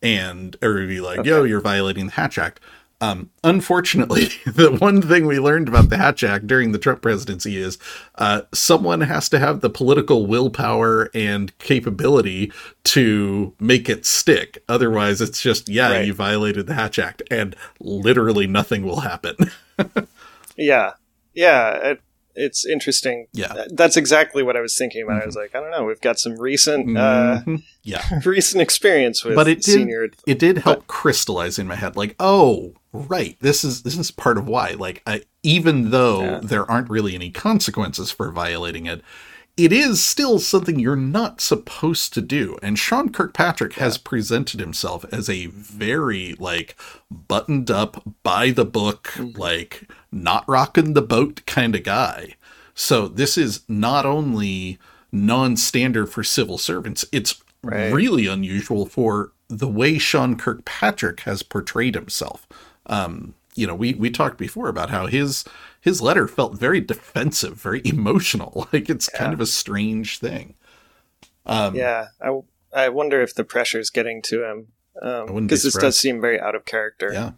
[0.02, 2.60] and or be like, yo, you're violating the Hatch Act.
[3.02, 7.56] Um, unfortunately, the one thing we learned about the Hatch Act during the Trump presidency
[7.58, 7.78] is
[8.16, 12.52] uh, someone has to have the political willpower and capability
[12.84, 14.62] to make it stick.
[14.68, 16.06] Otherwise, it's just, yeah, Right.
[16.08, 19.36] you violated the Hatch Act, and literally nothing will happen.
[20.58, 20.92] Yeah,
[21.34, 21.72] yeah.
[21.92, 22.02] It,
[22.36, 23.28] it's interesting.
[23.32, 23.66] Yeah.
[23.72, 25.24] That's exactly what I was thinking about.
[25.24, 25.86] I was like, I don't know.
[25.86, 27.64] We've got some recent, uh, Mhm.
[27.90, 28.20] Yeah.
[28.26, 30.10] recent experience with But it did- senior.
[30.28, 34.38] it did help crystallize in my head like oh right this is this is part
[34.38, 36.40] of why like I, even though Yeah.
[36.44, 39.02] there aren't really any consequences for violating it
[39.58, 45.06] it is still something you're not supposed to do and sean kirkpatrick has presented himself
[45.12, 46.76] as a very like
[47.12, 49.38] buttoned up by the book mm-hmm.
[49.40, 52.36] like not rocking the boat kind of guy
[52.74, 54.80] so this is not only
[55.12, 57.92] non-standard for civil servants it's Right.
[57.92, 62.48] really unusual for the way Sean Kirkpatrick has portrayed himself.
[62.86, 65.44] Um, you know, we we talked before about how his
[65.82, 68.68] his letter felt very defensive, very emotional.
[68.74, 70.56] Like it's kind of a strange thing.
[71.46, 72.40] Um, Yeah, I,
[72.74, 76.66] I wonder if the pressure's getting to him because this does seem very out of
[76.66, 77.12] character.
[77.12, 77.32] Yeah.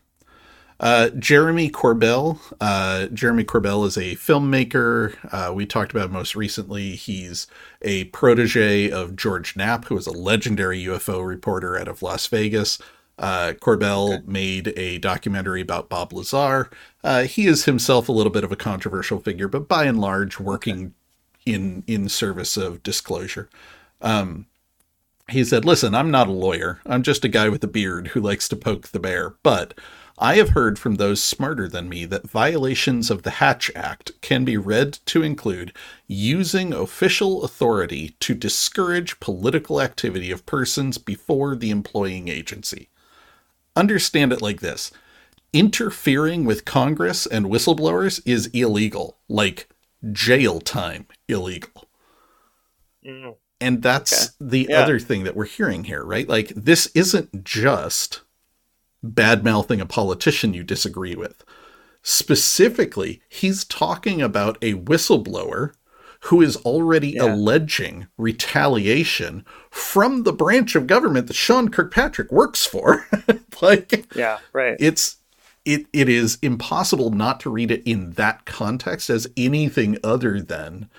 [0.81, 2.39] Uh, Jeremy Corbell.
[2.59, 5.15] Uh, Jeremy Corbell is a filmmaker.
[5.31, 6.95] Uh, we talked about most recently.
[6.95, 7.45] He's
[7.83, 12.79] a protege of George Knapp, who is a legendary UFO reporter out of Las Vegas.
[13.19, 16.71] Uh, Corbell made a documentary about Bob Lazar.
[17.03, 20.39] Uh, he is himself a little bit of a controversial figure, but by and large,
[20.39, 20.95] working
[21.45, 23.49] in in service of disclosure.
[24.01, 24.47] Um,
[25.29, 26.81] he said, Listen, I'm not a lawyer.
[26.87, 29.35] I'm just a guy with a beard who likes to poke the bear.
[29.43, 29.75] But
[30.21, 34.45] I have heard from those smarter than me that violations of the Hatch Act can
[34.45, 35.73] be read to include
[36.07, 42.87] using official authority to discourage political activity of persons before the employing agency.
[43.75, 44.91] Understand it like this
[45.53, 49.67] interfering with Congress and whistleblowers is illegal, like
[50.11, 51.85] jail time illegal.
[53.03, 53.35] Mm.
[53.59, 54.81] And that's the Yeah.
[54.81, 56.27] other thing that we're hearing here, right?
[56.29, 58.21] Like, this isn't just
[59.03, 61.43] bad mouthing a politician you disagree with.
[62.03, 65.73] Specifically, he's talking about a whistleblower
[66.25, 67.33] who is already Yeah.
[67.33, 73.07] alleging retaliation from the branch of government that Sean Kirkpatrick works for.
[73.61, 74.77] like, Yeah, right.
[74.79, 75.17] it's
[75.65, 80.89] it it is impossible not to read it in that context as anything other than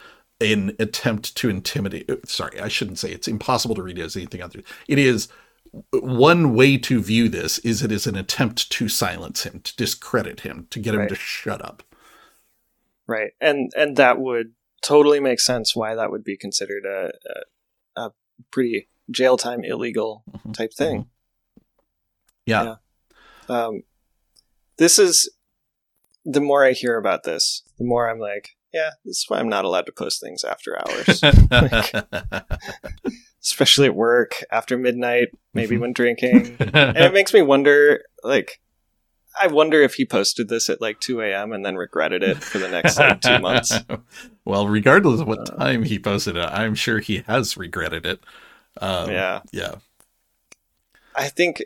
[0.40, 4.40] an attempt to intimidate sorry i shouldn't say it's impossible to read it as anything
[4.42, 5.26] other it is
[5.92, 10.40] one way to view this is it is an attempt to silence him to discredit
[10.40, 11.08] him to get him Right.
[11.08, 11.82] to shut up
[13.06, 14.52] Right, and and that would
[14.84, 17.10] totally make sense why that would be considered a
[17.96, 18.12] a, a
[18.50, 20.54] pretty jail time illegal Mhm.
[20.54, 21.10] type thing.
[22.46, 22.76] yeah,
[23.48, 23.82] Um,
[24.78, 25.30] this is
[26.24, 29.48] the more I hear about this, the more I'm like, yeah, this is why I'm
[29.48, 31.20] not allowed to post things after hours,
[33.42, 35.80] especially at work after midnight, maybe Mhm.
[35.80, 36.56] when drinking.
[36.60, 38.60] and it makes me wonder, like.
[39.40, 41.52] I wonder if he posted this at like 2 a.m.
[41.54, 43.72] and then regretted it for the next like two months.
[44.44, 48.20] well regardless of what Uh, time he posted it i'm sure he has regretted it
[48.82, 49.40] um, yeah.
[49.50, 49.76] yeah
[51.14, 51.62] I think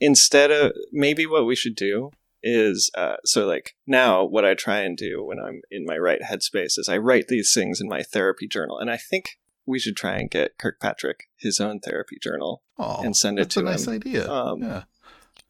[0.00, 2.10] instead of maybe what we should do
[2.42, 6.20] is uh, so like now what I try and do when I'm in my right
[6.22, 9.96] headspace is I write these things in my therapy journal, and I think we should
[9.96, 13.66] try and get Kirkpatrick his own therapy journal, oh, And send it to him.
[13.66, 14.82] that's a nice idea Um, yeah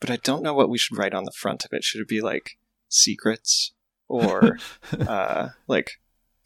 [0.00, 1.82] but I don't know what we should write on the front of it.
[1.82, 2.58] Should it be like
[2.90, 3.72] secrets
[4.08, 4.58] or
[5.08, 5.92] uh, like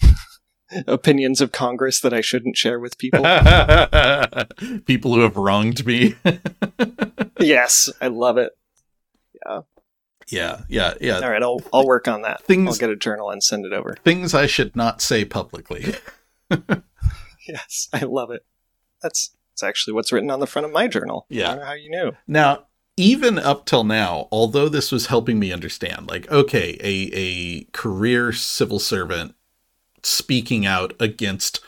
[0.87, 3.23] opinions of Congress that I shouldn't share with people?
[4.87, 6.15] people who have wronged me.
[7.41, 8.53] yes, I love it.
[9.45, 9.61] Yeah.
[10.29, 11.21] Yeah, yeah, yeah.
[11.21, 12.45] All right, I'll I'll work on that.
[12.45, 13.97] Things- I'll get a journal and send it over.
[14.05, 15.95] Things I should not say publicly.
[17.53, 18.45] Yes, I love it.
[19.03, 21.27] That's that's actually what's written on the front of my journal.
[21.29, 21.47] Yeah.
[21.47, 22.13] I don't know how you knew.
[22.27, 27.65] Now, even up till now, although this was helping me understand, like, okay, a a
[27.73, 29.35] career civil servant
[30.03, 31.61] speaking out against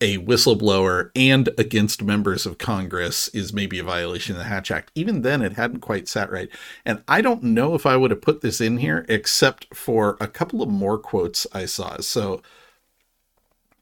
[0.00, 4.92] a whistleblower and against members of Congress is maybe a violation of the Hatch Act.
[4.94, 6.48] Even then, it hadn't quite sat right.
[6.84, 10.28] And I don't know if I would have put this in here except for a
[10.28, 11.98] couple of more quotes I saw.
[11.98, 12.42] So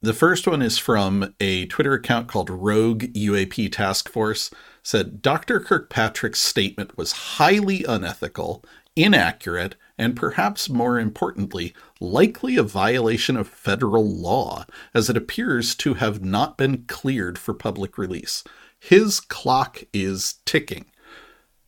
[0.03, 4.51] the first one is from a Twitter account called Rogue UAP Task Force.
[4.83, 5.59] Said Dr.
[5.59, 8.63] Kirkpatrick's statement was highly unethical,
[8.95, 14.65] inaccurate, and perhaps more importantly, likely a violation of federal law,
[14.95, 18.45] as it appears to have not been cleared for public release.
[18.79, 20.87] His clock is ticking.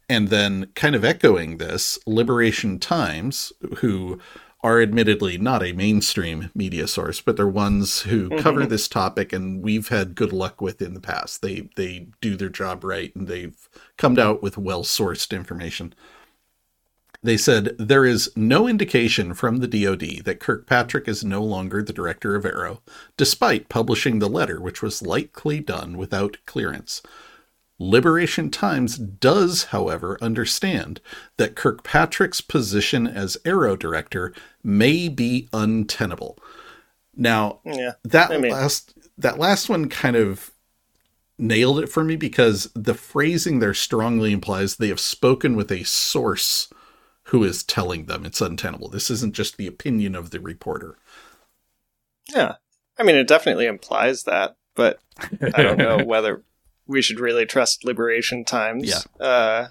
[0.08, 4.20] And then, kind of echoing this, Liberation Times, who
[4.60, 8.40] are admittedly not a mainstream media source, but they're ones who mm-hmm.
[8.40, 11.42] cover this topic and we've had good luck with in the past.
[11.42, 15.94] They they do their job right and they've come out with well sourced information.
[17.22, 21.92] They said there is no indication from the DoD that Kirkpatrick is no longer the
[21.92, 22.80] director of AARO,
[23.16, 27.02] despite publishing the letter, which was likely done without clearance.
[27.78, 31.00] Liberation Times does, however, understand
[31.36, 36.38] that Kirkpatrick's position as AARO director may be untenable.
[37.16, 37.92] Now, Yeah.
[38.04, 40.52] that I mean- last that last one kind of
[41.38, 45.82] nailed it for me because the phrasing there strongly implies they have spoken with a
[45.84, 46.68] source
[47.24, 48.88] who is telling them it's untenable.
[48.88, 50.96] This isn't just the opinion of the reporter.
[52.32, 52.54] Yeah.
[52.96, 55.00] I mean, it definitely implies that, but
[55.54, 56.42] I don't know whether
[56.88, 58.88] we should really trust Liberation Times.
[59.20, 59.24] Yeah.
[59.24, 59.68] Uh,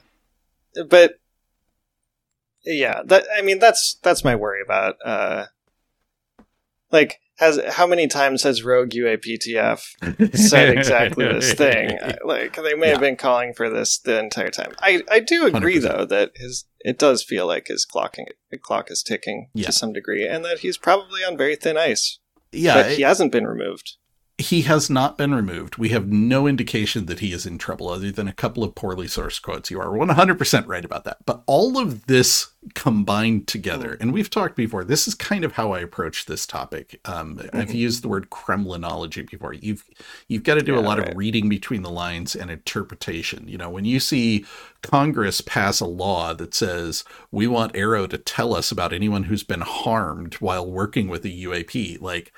[0.87, 1.19] but
[2.65, 4.95] yeah, that I mean, that's that's my worry about.
[5.03, 5.45] Uh,
[6.91, 11.97] like, has how many times has Rogue UAPTF said exactly this thing?
[12.23, 14.73] Like, they may have been calling for this the entire time.
[14.79, 15.81] I I do agree 100%.
[15.81, 19.65] though that his it does feel like his clocking the clock is ticking Yeah.
[19.67, 22.19] to some degree, and that he's probably on very thin ice.
[22.51, 23.96] Yeah, but he hasn't been removed.
[24.39, 25.77] He has not been removed.
[25.77, 29.07] We have no indication that he is in trouble other than a couple of poorly
[29.07, 29.71] sourced quotes.
[29.71, 31.25] You are 100% right about that.
[31.25, 35.71] But all of this combined together, and we've talked before, this is kind of how
[35.71, 36.99] I approach this topic.
[37.05, 39.53] Um, I've used the word Kremlinology before.
[39.53, 39.83] You've
[40.27, 41.09] you've got to do a lot right.
[41.09, 43.47] of reading between the lines and interpretation.
[43.47, 44.45] You know, when you see
[44.83, 49.43] Congress pass a law that says we want AARO to tell us about anyone who's
[49.43, 52.31] been harmed while working with a UAP, like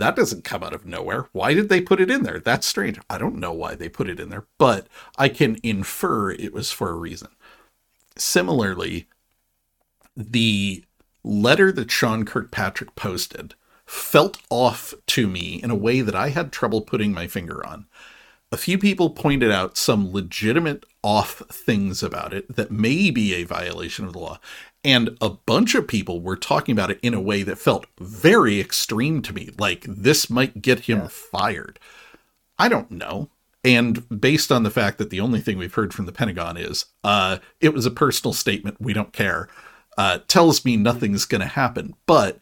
[0.00, 1.28] that doesn't come out of nowhere.
[1.32, 2.38] Why did they put it in there?
[2.38, 2.98] That's strange.
[3.08, 4.86] I don't know why they put it in there, but
[5.16, 7.28] I can infer it was for a reason.
[8.16, 9.08] Similarly,
[10.16, 10.84] the
[11.22, 16.52] letter that Sean Kirkpatrick posted felt off to me in a way that I had
[16.52, 17.86] trouble putting my finger on.
[18.52, 23.44] A few people pointed out some legitimate off things about it that may be a
[23.44, 24.40] violation of the law.
[24.82, 28.58] And a bunch of people were talking about it in a way that felt very
[28.58, 31.08] extreme to me, like this might get him Yeah.
[31.08, 31.78] fired.
[32.58, 33.30] I don't know.
[33.62, 36.86] And based on the fact that the only thing we've heard from the Pentagon is
[37.04, 39.48] uh, it was a personal statement, we don't care,
[39.96, 41.94] uh, tells me nothing's going to happen.
[42.06, 42.40] But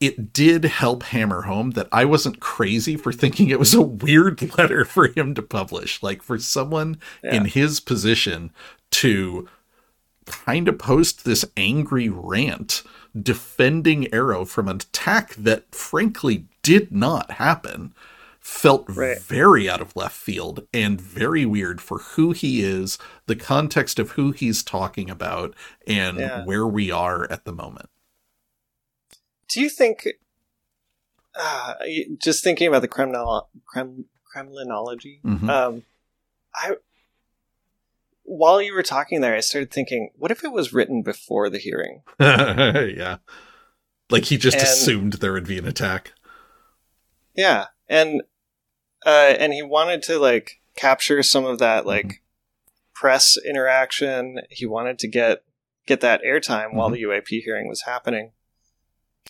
[0.00, 4.40] it did help hammer home that I wasn't crazy for thinking it was a weird
[4.58, 6.02] letter for him to publish.
[6.02, 8.52] Like for someone in his position
[8.92, 9.48] to
[10.26, 12.82] kind of post this angry rant
[13.20, 17.94] defending AARO from an attack that frankly did not happen
[18.40, 19.20] felt Right.
[19.20, 24.12] very out of left field and very weird for who he is, the context of
[24.12, 25.54] who he's talking about,
[25.86, 26.44] and Yeah.
[26.44, 27.88] where we are at the moment.
[29.48, 30.06] Do you think?
[31.34, 31.74] Uh,
[32.20, 33.42] just thinking about the Kremlin,
[33.72, 35.20] Krem, Kremlinology.
[35.22, 35.48] Mhm.
[35.48, 35.84] Um,
[36.54, 36.76] I
[38.24, 41.58] while you were talking there, I started thinking, what if it was written before the
[41.58, 42.02] hearing?
[42.20, 43.18] yeah.
[44.10, 46.12] Like he just And- assumed there would be an attack.
[47.34, 48.22] Yeah, and
[49.06, 52.18] uh, and he wanted to like capture some of that like Mhm.
[52.94, 54.40] press interaction.
[54.50, 55.44] He wanted to get
[55.86, 56.94] get that airtime while Mhm.
[56.94, 58.32] the UAP hearing was happening.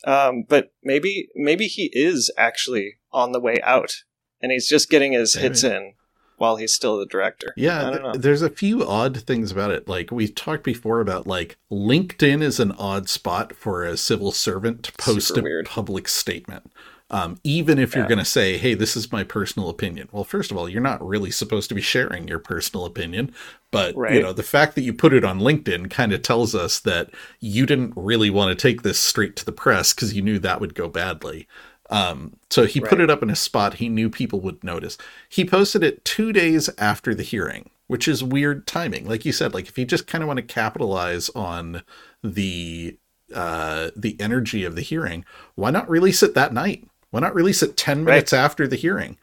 [0.05, 4.05] Um, but maybe maybe he is actually on the way out,
[4.41, 5.95] and he's just getting his hits in
[6.39, 7.53] while he's still the director.
[7.57, 9.89] Yeah, I don't th- there's a few odd things about it.
[9.89, 14.85] Like we've talked before about like LinkedIn is an odd spot for a civil servant
[14.85, 15.67] to post Super a weird.
[15.67, 16.73] public statement.
[17.11, 20.11] Um, even if you're going to say, hey, this is my personal opinion.
[20.13, 23.33] Well, first of all, you're not really supposed to be sharing your personal opinion.
[23.71, 26.81] But, you know, the fact that you put it on LinkedIn kind of tells us
[26.81, 30.39] that you didn't really want to take this straight to the press because you knew
[30.41, 31.47] that would go badly.
[31.91, 34.99] Um, so he put it up in a spot he knew people would notice.
[35.31, 39.07] He posted it two days after the hearing, which is weird timing.
[39.07, 41.83] Like you said, like if you just kind of want to capitalize on
[42.23, 42.99] the
[43.35, 46.87] uh the energy of the hearing, why not release it that night?
[47.11, 48.13] Why not release it 10 Right.
[48.15, 49.19] minutes after the hearing?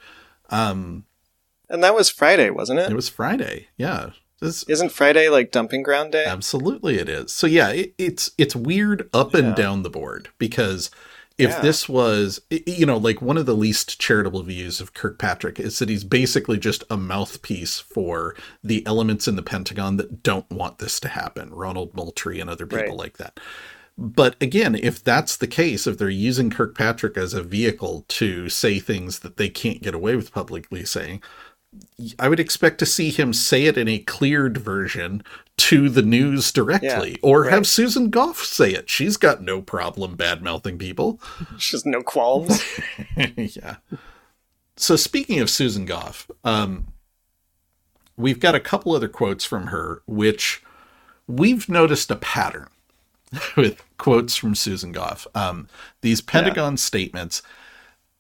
[0.50, 1.06] Um
[1.70, 2.92] And that was Friday, wasn't it?
[2.92, 3.68] it was Friday.
[3.78, 4.12] Yeah.
[4.42, 6.26] This, Isn't Friday like dumping ground day?
[6.26, 7.32] Absolutely, it is.
[7.32, 10.92] So yeah, it, it's it's weird up and down the board because
[11.38, 11.62] if Yeah.
[11.62, 15.90] this was, you know, like one of the least charitable views of Kirkpatrick is that
[15.90, 20.98] he's basically just a mouthpiece for the elements in the Pentagon that don't want this
[21.02, 22.98] to happen, Ronald Moultrie and other people Right.
[22.98, 23.38] like that.
[23.98, 28.80] But again, if that's the case, if they're using Kirkpatrick as a vehicle to say
[28.80, 31.22] things that they can't get away with publicly saying,
[32.20, 35.24] I would expect to see him say it in a cleared version
[35.58, 37.52] to the news directly, Yeah, or right.
[37.54, 38.90] have Susan Goff say it.
[38.90, 41.22] She's got no problem bad mouthing people.
[41.58, 42.62] Just no qualms.
[43.38, 43.78] yeah.
[44.78, 46.88] So speaking of Susan Goff, um,
[48.18, 50.62] we've got a couple other quotes from her, which
[51.28, 52.68] we've noticed a pattern.
[53.58, 55.28] with quotes from Susan Goff.
[55.36, 55.68] Um,
[56.02, 56.78] these Pentagon yeah.
[56.78, 57.42] statements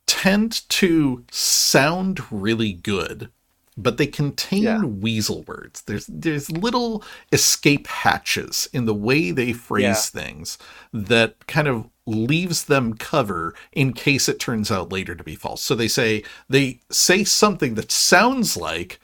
[0.07, 3.29] tend to sound really good,
[3.77, 4.83] but they contain yeah.
[4.83, 5.81] weasel words.
[5.83, 10.21] There's there's little escape hatches in the way they phrase yeah.
[10.21, 10.57] things
[10.93, 15.61] that kind of leaves them cover in case it turns out later to be false.
[15.61, 18.99] So they say they say something that sounds like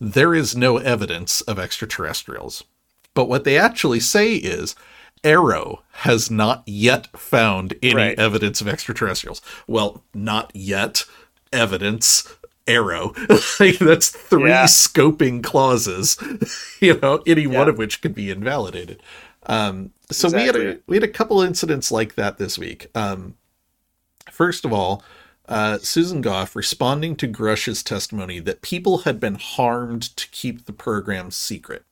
[0.00, 2.64] there is no evidence of extraterrestrials.
[3.14, 4.74] But what they actually say is
[5.22, 8.18] AARO has not yet found any right.
[8.18, 9.42] evidence of extraterrestrials.
[9.66, 11.04] Well, not yet
[11.52, 12.34] evidence
[12.66, 13.14] AARO.
[13.60, 14.64] like, that's three yeah.
[14.64, 16.16] scoping clauses,
[16.80, 17.58] you know, any yeah.
[17.58, 19.02] one of which could be invalidated.
[19.46, 20.40] Um, so exactly.
[20.40, 22.88] we had a, we had a couple incidents like that this week.
[22.94, 23.34] Um,
[24.30, 25.02] first of all,
[25.48, 30.72] uh, Susan Goff responding to Grusch's testimony that people had been harmed to keep the
[30.72, 31.84] program secret.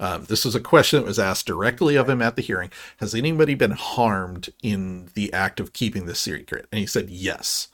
[0.00, 2.72] Um, this was a question that was asked directly of him at the hearing.
[2.96, 6.66] Has anybody been harmed in the act of keeping this secret?
[6.72, 7.68] And he said yes.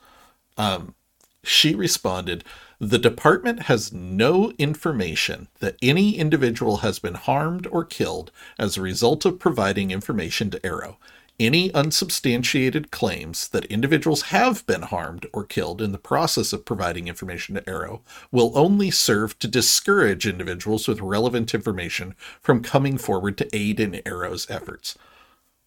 [0.57, 0.93] Um,
[1.41, 2.43] she responded,
[2.79, 8.81] The department has no information that any individual has been harmed or killed as a
[8.81, 10.97] result of providing information to AARO.
[11.39, 17.07] Any unsubstantiated claims that individuals have been harmed or killed in the process of providing
[17.07, 23.37] information to AARO will only serve to discourage individuals with relevant information from coming forward
[23.37, 24.97] to aid in AARO's efforts.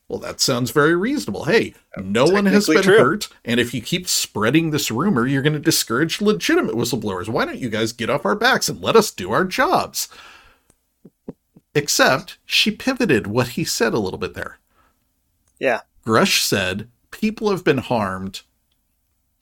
[0.08, 1.44] Well, that sounds very reasonable.
[1.44, 2.98] Hey, no one has been true.
[2.98, 7.28] hurt, and if you keep spreading this rumor, you're going to discourage legitimate whistleblowers.
[7.28, 10.08] Why don't you guys get off our backs and let us do our jobs?
[11.76, 14.58] Except she pivoted what he said a little bit there.
[15.60, 15.82] Yeah.
[16.04, 18.40] Grusch said people have been harmed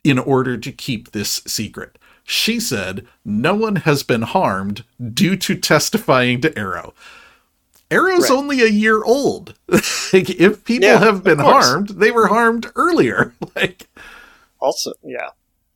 [0.05, 1.99] in order to keep this secret.
[2.25, 6.93] She said no one has been harmed due to testifying to AARO.
[7.91, 8.37] AARO's right.
[8.37, 9.55] only a year old.
[9.69, 13.35] like, if people yeah, have been harmed, they were harmed earlier.
[13.57, 13.89] like
[14.61, 15.31] also, yeah,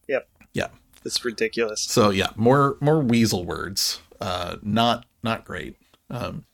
[0.09, 0.69] yep, yeah,
[1.07, 1.81] it's ridiculous.
[1.81, 4.01] So yeah, more more weasel words.
[4.21, 5.77] Uh, not not great.
[6.11, 6.45] Um,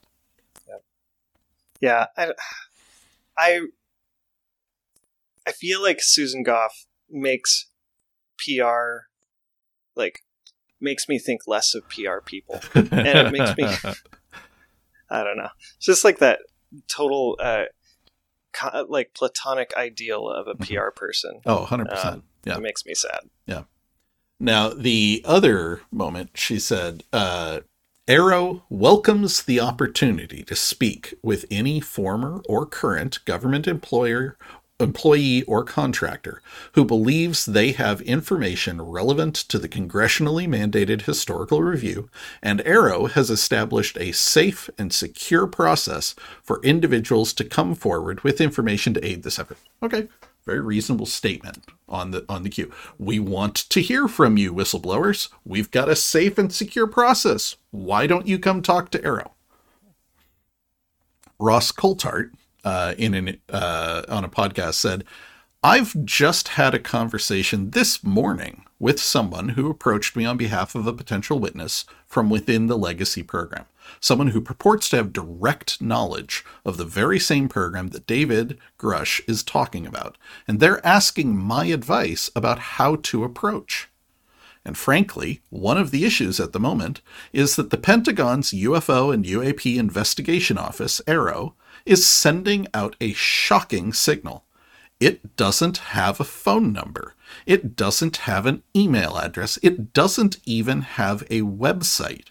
[1.80, 2.32] yeah, I,
[3.38, 3.60] I,
[5.46, 7.70] I feel like Susan Goff makes
[8.38, 9.06] PR
[9.96, 10.22] like
[10.80, 13.64] makes me think less of PR people, and it makes me
[15.10, 15.48] I don't know.
[15.76, 16.40] It's just like that
[16.86, 17.64] total uh,
[18.52, 20.74] co- like platonic ideal of a mm-hmm.
[20.74, 21.40] PR person.
[21.46, 22.04] Oh, 100%.
[22.04, 22.56] Um, yeah.
[22.56, 23.20] It makes me sad.
[23.46, 23.64] Yeah.
[24.40, 27.60] Now, the other moment she said, uh,
[28.08, 34.38] AARO welcomes the opportunity to speak with any former or current government employer
[34.80, 36.40] employee or contractor
[36.72, 42.08] who believes they have information relevant to the congressionally mandated historical review,
[42.42, 48.40] and AARO has established a safe and secure process for individuals to come forward with
[48.40, 49.58] information to aid this effort.
[49.82, 50.08] Okay,
[50.48, 51.58] very reasonable statement
[51.90, 52.72] on the on the queue.
[52.98, 55.28] We want to hear from you, whistleblowers.
[55.44, 57.56] We've got a safe and secure process.
[57.70, 59.30] Why don't you come talk to AARO?
[61.38, 62.32] Ross Coulthart,
[62.64, 65.04] uh, in an uh, on a podcast said,
[65.62, 70.86] "I've just had a conversation this morning with someone who approached me on behalf of
[70.86, 73.66] a potential witness from within the legacy program."
[74.00, 79.20] Someone who purports to have direct knowledge of the very same program that David Grusch
[79.28, 80.16] is talking about,
[80.46, 83.88] and they're asking my advice about how to approach.
[84.64, 87.00] And frankly, one of the issues at the moment
[87.32, 91.54] is that the Pentagon's UFO and UAP Investigation Office, AARO,
[91.86, 94.44] is sending out a shocking signal.
[95.00, 97.14] It doesn't have a phone number.
[97.46, 99.58] It doesn't have an email address.
[99.62, 102.26] It doesn't even have a website.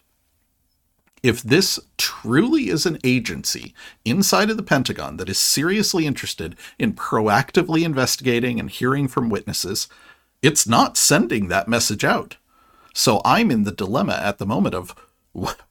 [1.23, 3.73] If this truly is an agency
[4.05, 9.87] inside of the Pentagon that is seriously interested in proactively investigating and hearing from witnesses,
[10.41, 12.37] it's not sending that message out.
[12.93, 14.95] So I'm in the dilemma at the moment of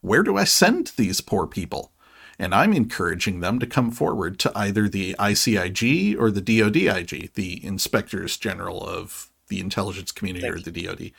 [0.01, 1.93] where do I send these poor people?
[2.39, 7.65] And I'm encouraging them to come forward to either the ICIG or the DODIG, the
[7.65, 11.13] Inspectors General of the Intelligence Community or the DOD.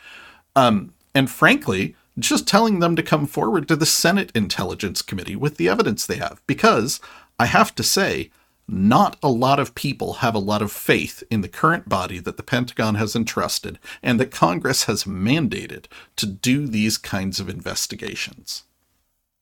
[0.56, 5.58] Um, and frankly, just telling them to come forward to the Senate Intelligence Committee with
[5.58, 6.42] the evidence they have.
[6.48, 7.00] Because
[7.40, 8.32] I have to say,
[8.68, 12.36] not a lot of people have a lot of faith in the current body that
[12.36, 15.86] the Pentagon has entrusted and that Congress has mandated
[16.18, 18.64] to do these kinds of investigations.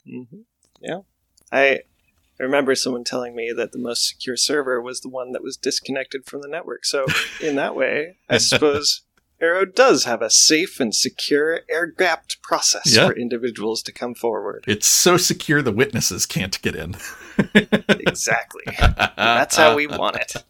[0.07, 0.41] Mm-hmm.
[0.79, 0.99] Yeah.
[1.51, 1.79] I
[2.37, 6.25] remember someone telling me that the most secure server was the one that was disconnected
[6.25, 6.85] from the network.
[6.85, 7.05] So,
[7.41, 9.04] in that way, I suppose
[9.41, 13.07] AARO does have a safe and secure air gapped process Yeah.
[13.07, 14.63] for individuals to come forward.
[14.67, 16.95] It's so secure the witnesses can't get in.
[17.53, 18.63] exactly.
[19.17, 20.43] That's how we want it.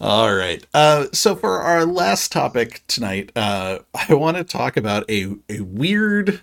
[0.00, 0.64] All right.
[0.72, 5.60] Uh, so for our last topic tonight, uh, I want to talk about a, a
[5.60, 6.40] weird,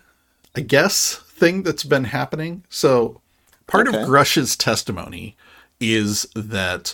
[0.55, 2.63] I guess, thing that's been happening.
[2.69, 3.21] So
[3.65, 4.01] part Okay.
[4.01, 5.35] of Grusch's testimony
[5.79, 6.93] is that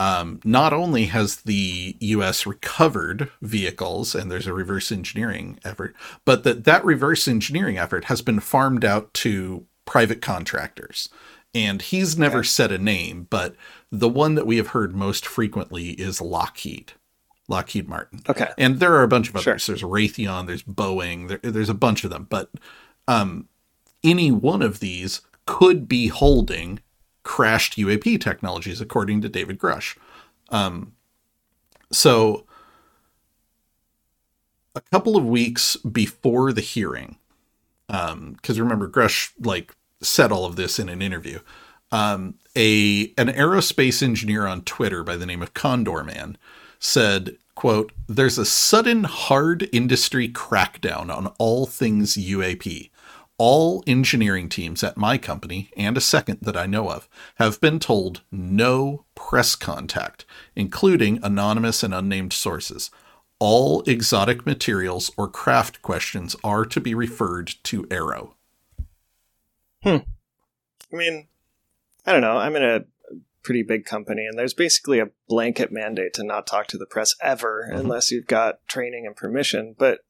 [0.00, 2.46] um, not only has the U.S.
[2.46, 5.94] recovered vehicles and there's a reverse engineering effort,
[6.24, 11.08] but that that reverse engineering effort has been farmed out to private contractors.
[11.54, 12.46] And he's never Okay.
[12.48, 13.54] said a name, but
[13.92, 16.92] the one that we have heard most frequently is Lockheed,
[17.48, 18.20] Lockheed Martin.
[18.28, 18.48] Okay.
[18.56, 19.52] And there are a bunch of Sure.
[19.54, 19.66] others.
[19.66, 22.26] There's Raytheon, there's Boeing, there, there's a bunch of them.
[22.30, 22.50] But
[23.06, 23.48] um,
[24.02, 26.78] any one of these could be holding
[27.30, 29.96] crashed UAP technologies, according to David Grusch.
[30.48, 30.94] Um,
[31.92, 32.44] so,
[34.74, 37.18] a couple of weeks before the hearing,
[37.86, 41.38] because remember, Grusch like said all of this in an interview.
[41.92, 46.36] Um, a an aerospace engineer on Twitter by the name of Condor Man
[46.80, 52.90] said, "quote There's a sudden hard industry crackdown on all things UAP."
[53.42, 57.78] All engineering teams at my company, and a second that I know of, have been
[57.78, 62.90] told no press contact, including anonymous and unnamed sources.
[63.38, 68.34] All exotic materials or craft questions are to be referred to AARO.
[69.84, 70.04] Hmm.
[70.92, 71.28] I mean,
[72.04, 72.36] I don't know.
[72.36, 72.84] I'm in a
[73.42, 77.14] pretty big company, and there's basically a blanket mandate to not talk to the press
[77.22, 77.78] ever Mhm.
[77.78, 79.74] unless you've got training and permission.
[79.78, 80.00] But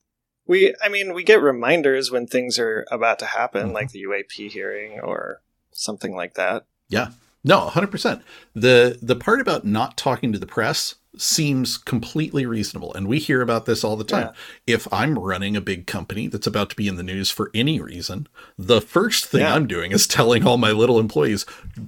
[0.51, 3.73] we, I mean, we get reminders when things are about to happen, Mhm.
[3.73, 5.41] like the UAP hearing or
[5.73, 6.65] something like that.
[6.89, 7.09] Yeah.
[7.45, 8.23] No, 100%.
[8.55, 13.41] The the part about not talking to the press seems completely reasonable and we hear
[13.43, 14.31] about this all the time.
[14.67, 17.81] If I'm running a big company that's about to be in the news for any
[17.81, 18.29] reason,
[18.59, 19.55] the first thing Yeah.
[19.55, 21.47] I'm doing is telling all my little employees,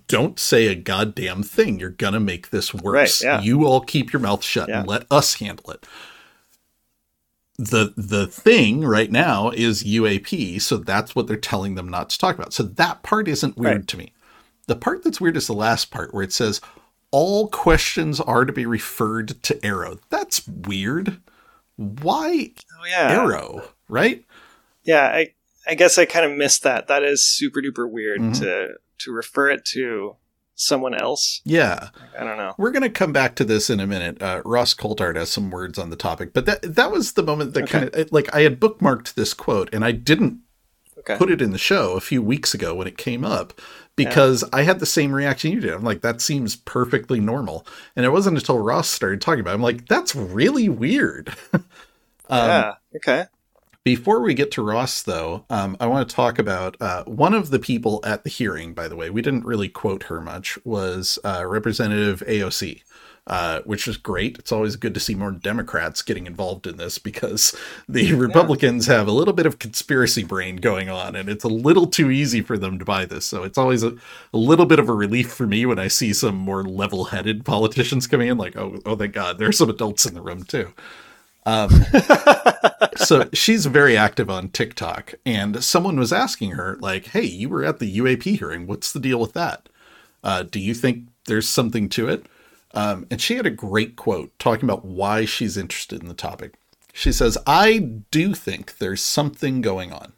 [0.09, 1.79] don't say a goddamn thing.
[1.79, 3.23] You're going to make this worse.
[3.23, 3.41] Right, yeah.
[3.43, 4.81] You all keep your mouth shut Yeah.
[4.81, 5.87] and let us handle it.
[7.59, 12.18] The the thing right now is UAP, so that's what they're telling them not to
[12.18, 12.53] talk about.
[12.53, 13.88] So that part isn't weird Right.
[13.88, 14.12] to me.
[14.68, 16.61] The part that's weird is the last part where it says
[17.11, 19.98] all questions are to be referred to AARO.
[20.09, 21.20] That's weird.
[21.76, 24.24] Why Oh yeah, AARO, right?
[24.84, 25.05] yeah.
[25.09, 25.34] I
[25.66, 26.88] I guess I kind of missed that.
[26.88, 28.38] That is super duper weird Mhm.
[28.40, 28.68] to
[29.00, 30.16] to refer it to
[30.55, 31.40] someone else.
[31.44, 31.88] Yeah.
[32.18, 32.55] I don't know.
[32.59, 34.20] We're going to come back to this in a minute.
[34.22, 37.55] Uh, Ross Coulthart has some words on the topic, but that that was the moment
[37.55, 37.80] that Okay.
[37.80, 40.40] kind of like I had bookmarked this quote and I didn't
[40.98, 41.16] Okay.
[41.16, 43.61] put it in the show a few weeks ago when it came up
[43.96, 45.72] because I had the same reaction you did.
[45.72, 47.66] I'm like, that seems perfectly normal.
[47.96, 51.34] And it wasn't until Ross started talking about it, I'm like, that's really weird.
[51.53, 51.62] um,
[52.30, 52.74] yeah.
[52.96, 53.24] Okay.
[53.85, 57.51] Before we get to Ross, though, um, I want to talk about uh, one of
[57.51, 61.18] the people at the hearing, by the way, we didn't really quote her much, was
[61.24, 62.83] uh, Representative AOC.
[63.24, 64.37] Uh, which is great.
[64.37, 67.57] It's always good to see more Democrats getting involved in this because
[67.89, 71.87] the Republicans have a little bit of conspiracy brain going on, and it's a little
[71.87, 73.24] too easy for them to buy this.
[73.24, 73.95] So it's always a,
[74.35, 78.09] a little bit of a relief for me when I see some more level-headed politicians
[78.09, 78.39] coming in.
[78.39, 80.72] Like, oh, oh, thank God, there's some adults in the room too.
[81.45, 81.70] Um,
[82.97, 87.64] so she's very active on TikTok, and someone was asking her, like, "Hey, you were
[87.64, 88.66] at the UAP hearing.
[88.66, 89.68] What's the deal with that?
[90.22, 92.26] Uh, do you think there's something to it?"
[92.74, 96.55] Um, and she had a great quote talking about why she's interested in the topic.
[96.93, 97.78] She says, "I
[98.11, 100.12] do think there's something going on."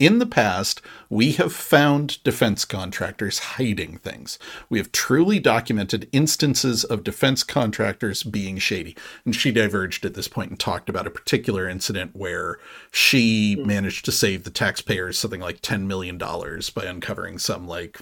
[0.00, 0.80] In the past,
[1.10, 4.38] we have found defense contractors hiding things.
[4.70, 8.96] We have truly documented instances of defense contractors being shady.
[9.26, 12.58] And she diverged at this point and talked about a particular incident where
[12.90, 18.00] she managed to save the taxpayers something like $10 million by uncovering some, like,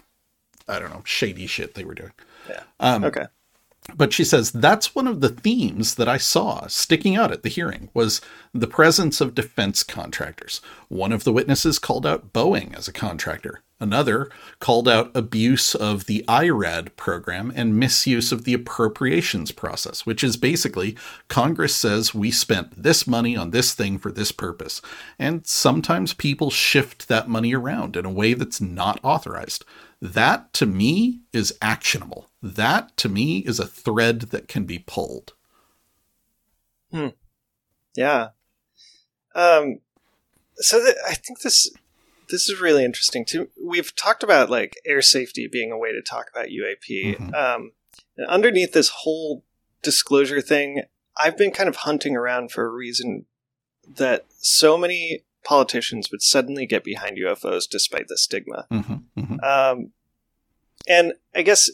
[0.69, 2.13] I don't know, shady shit they were doing.
[2.49, 2.63] Yeah.
[2.79, 3.27] Um, Okay.
[3.95, 7.49] But she says that's one of the themes that I saw sticking out at the
[7.49, 8.21] hearing was
[8.53, 10.61] the presence of defense contractors.
[10.89, 13.63] One of the witnesses called out Boeing as a contractor.
[13.81, 14.29] Another
[14.59, 20.37] called out abuse of the IRAD program and misuse of the appropriations process, which is
[20.37, 20.97] basically
[21.29, 24.83] Congress says we spent this money on this thing for this purpose.
[25.17, 29.65] And sometimes people shift that money around in a way that's not authorized.
[30.01, 32.31] That to me is actionable.
[32.43, 35.35] That to me is a thread that can be pulled.
[37.97, 38.29] Yeah.
[39.35, 39.81] Um,
[40.57, 41.71] so th- I think this
[42.31, 43.49] this is really interesting too.
[43.63, 47.17] We've talked about like air safety being a way to talk about UAP.
[47.17, 47.35] Mhm.
[47.35, 47.73] Um,
[48.29, 49.45] underneath this whole
[49.83, 50.83] disclosure thing,
[51.17, 53.27] I've been kind of hunting around for a reason
[53.97, 58.67] that so many politicians would suddenly get behind UFOs despite the stigma.
[58.71, 59.41] Mm-hmm, mm-hmm.
[59.43, 59.93] Um,
[60.87, 61.71] and I guess,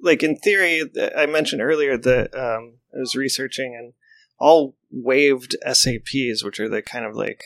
[0.00, 3.92] like in theory, I mentioned earlier that um, I was researching, and
[4.38, 7.44] all waived SAPs, which are the kind of like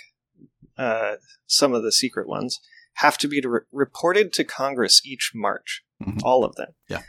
[0.78, 1.16] uh,
[1.48, 2.60] some of the secret ones,
[2.94, 5.84] have to be re- reported to Congress each March.
[6.00, 6.20] Mhm.
[6.22, 6.74] All of them.
[6.88, 7.02] Yeah.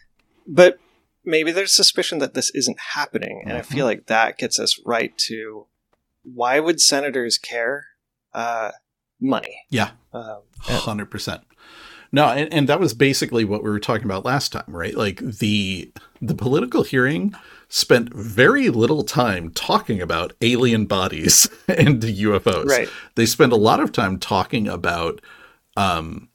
[0.47, 0.79] But
[1.23, 5.15] maybe there's suspicion that this isn't happening, and I feel like that gets us right
[5.29, 5.67] to
[6.23, 7.89] why would senators care?
[8.35, 8.71] Uh,
[9.19, 9.57] money.
[9.69, 9.91] Yeah.
[10.13, 11.41] Um, Hundred percent.
[12.11, 14.95] No, and, and that was basically what we were talking about last time, right?
[14.95, 17.35] Like the the political hearing
[17.67, 22.67] spent very little time talking about alien bodies and UFOs.
[22.67, 22.89] Right.
[23.15, 25.19] They spent a lot of time talking about
[25.75, 26.29] um,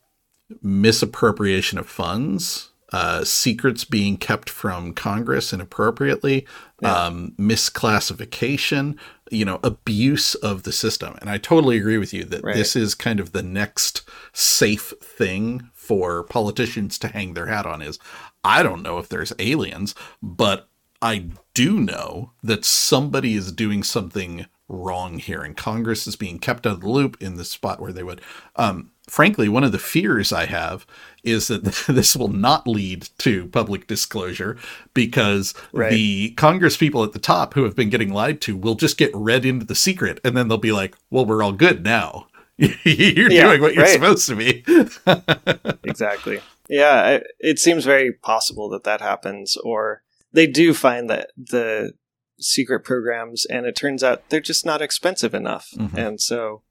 [0.62, 6.46] misappropriation of funds, uh, secrets being kept from Congress inappropriately,
[6.82, 6.92] Yeah.
[7.06, 8.96] um, misclassification,
[9.30, 11.16] you know, abuse of the system.
[11.20, 12.54] And I totally agree with you that Right.
[12.56, 17.82] this is kind of the next safe thing for politicians to hang their hat on
[17.82, 17.98] is
[18.42, 20.68] I don't know if there's aliens, but
[21.02, 26.66] I do know that somebody is doing something wrong here, and Congress is being kept
[26.66, 28.20] out of the loop in the spot where they would.
[28.56, 30.86] Um, frankly, one of the fears I have
[31.22, 34.56] is that this will not lead to public disclosure
[34.94, 35.90] because Right.
[35.90, 39.10] the Congress people at the top who have been getting lied to will just get
[39.14, 43.30] read into the secret, and then they'll be like, "Well, we're all good now." you're
[43.32, 43.92] Yeah, doing what you're right.
[43.92, 44.64] supposed to be.
[45.84, 46.40] exactly.
[46.68, 50.02] Yeah, it seems very possible that that happens, or
[50.32, 51.94] they do find that the
[52.38, 55.94] secret programs, and it turns out they're just not expensive enough, Mhm.
[55.96, 56.62] and so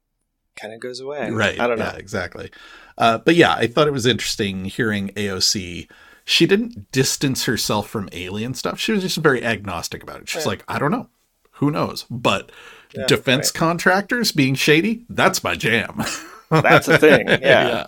[0.60, 1.30] kind of goes away.
[1.30, 1.58] Right.
[1.60, 1.98] I don't yeah, know.
[1.98, 2.50] exactly.
[2.98, 5.88] Uh, but yeah, I thought it was interesting hearing AOC.
[6.24, 8.78] She didn't distance herself from alien stuff.
[8.78, 10.28] She was just very agnostic about it.
[10.28, 10.48] She's Yeah.
[10.48, 11.08] like, I don't know.
[11.52, 12.04] Who knows?
[12.10, 12.52] But
[12.94, 16.02] Yeah, defense contractors being shady, that's my jam.
[16.50, 17.26] That's a thing.
[17.40, 17.86] Yeah,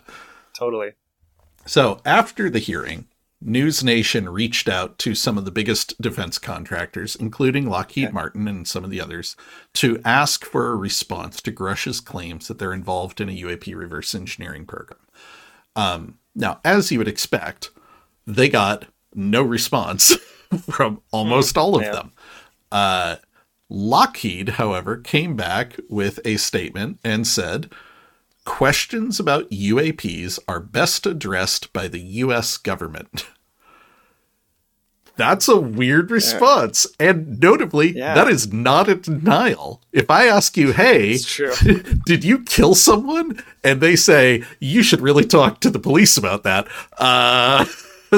[0.56, 0.92] totally.
[1.66, 3.06] So after the hearing,
[3.44, 8.12] News Nation reached out to some of the biggest defense contractors, including Lockheed Okay.
[8.12, 9.36] Martin and some of the others,
[9.74, 14.14] to ask for a response to Grusch's claims that they're involved in a UAP reverse
[14.14, 15.00] engineering program.
[15.76, 17.70] Um, now, as you would expect,
[18.26, 20.14] they got no response
[20.70, 21.92] from almost all of yeah.
[21.92, 22.12] them.
[22.70, 23.16] Uh,
[23.68, 27.70] Lockheed, however, came back with a statement and said,
[28.44, 33.26] Questions about UAPs are best addressed by the US government.
[35.16, 36.86] That's a weird response.
[36.98, 38.14] And notably, Yeah.
[38.14, 39.82] that is not a denial.
[39.92, 41.18] If I ask you, hey,
[42.06, 43.42] did you kill someone?
[43.62, 46.66] And they say, you should really talk to the police about that.
[46.98, 47.66] Uh,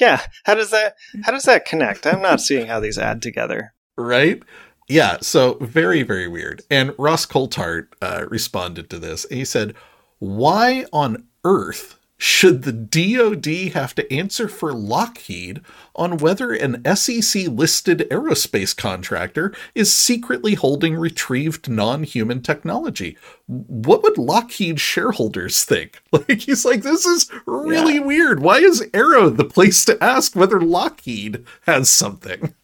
[0.00, 2.06] Yeah, how does that how does that connect?
[2.06, 3.72] I'm not seeing how these add together.
[3.96, 4.42] right?
[4.88, 6.62] Yeah, so very, very weird.
[6.70, 9.24] And Ross Coulthart uh, responded to this.
[9.24, 9.74] And he said,
[10.18, 15.60] Why on earth should the DoD have to answer for Lockheed
[15.96, 23.16] on whether an SEC listed aerospace contractor is secretly holding retrieved non human technology?
[23.46, 26.00] What would Lockheed shareholders think?
[26.12, 28.00] Like, he's like, this is really Yeah.
[28.00, 28.40] weird.
[28.40, 32.54] Why is AARO the place to ask whether Lockheed has something?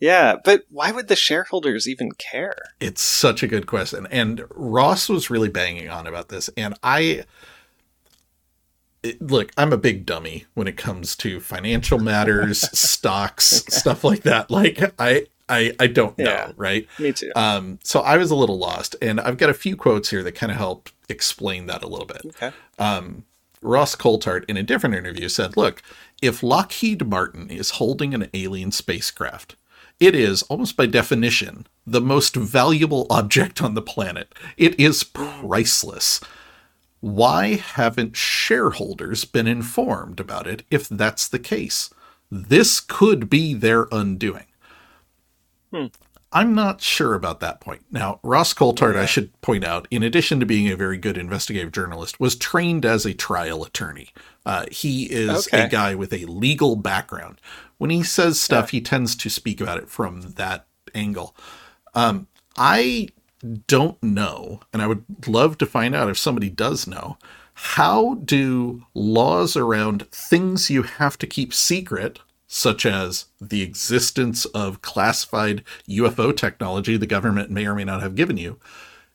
[0.00, 2.56] Yeah, but why would the shareholders even care?
[2.80, 4.06] It's such a good question.
[4.10, 6.48] And Ross was really banging on about this.
[6.56, 7.24] And I
[9.02, 14.22] it- look, I'm a big dummy when it comes to financial matters, stocks, stuff like
[14.22, 14.50] that.
[14.50, 16.52] Like I I I don't know, Yeah.
[16.56, 16.86] right?
[16.98, 17.32] Me too.
[17.34, 20.34] Um so I was a little lost and I've got a few quotes here that
[20.34, 22.22] kind of help explain that a little bit.
[22.26, 22.52] okay.
[22.78, 23.24] Um,
[23.62, 25.82] Ross Coulthart, in a different interview, said, Look,
[26.22, 29.54] if Lockheed Martin is holding an alien spacecraft,
[30.00, 34.34] it is, almost by definition, the most valuable object on the planet.
[34.56, 36.20] It is priceless.
[37.00, 41.90] Why haven't shareholders been informed about it if that's the case?
[42.30, 44.46] This could be their undoing.
[46.32, 47.84] I'm not sure about that point.
[47.90, 51.72] Now, Ross Coulthart, I should point out, in addition to being a very good investigative
[51.72, 54.10] journalist, was trained as a trial attorney.
[54.46, 55.64] Uh, he is Okay.
[55.64, 57.40] a guy with a legal background.
[57.80, 61.34] When he says stuff, he tends to speak about it from that angle.
[61.94, 62.26] Um,
[62.58, 63.08] I
[63.68, 67.16] don't know, and I would love to find out if somebody does know.
[67.54, 74.82] How do laws around things you have to keep secret, such as the existence of
[74.82, 78.58] classified UFO technology the government may or may not have given you,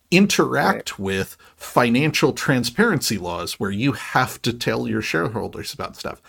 [0.09, 6.19] interact with financial transparency laws where you have to tell your shareholders about stuff?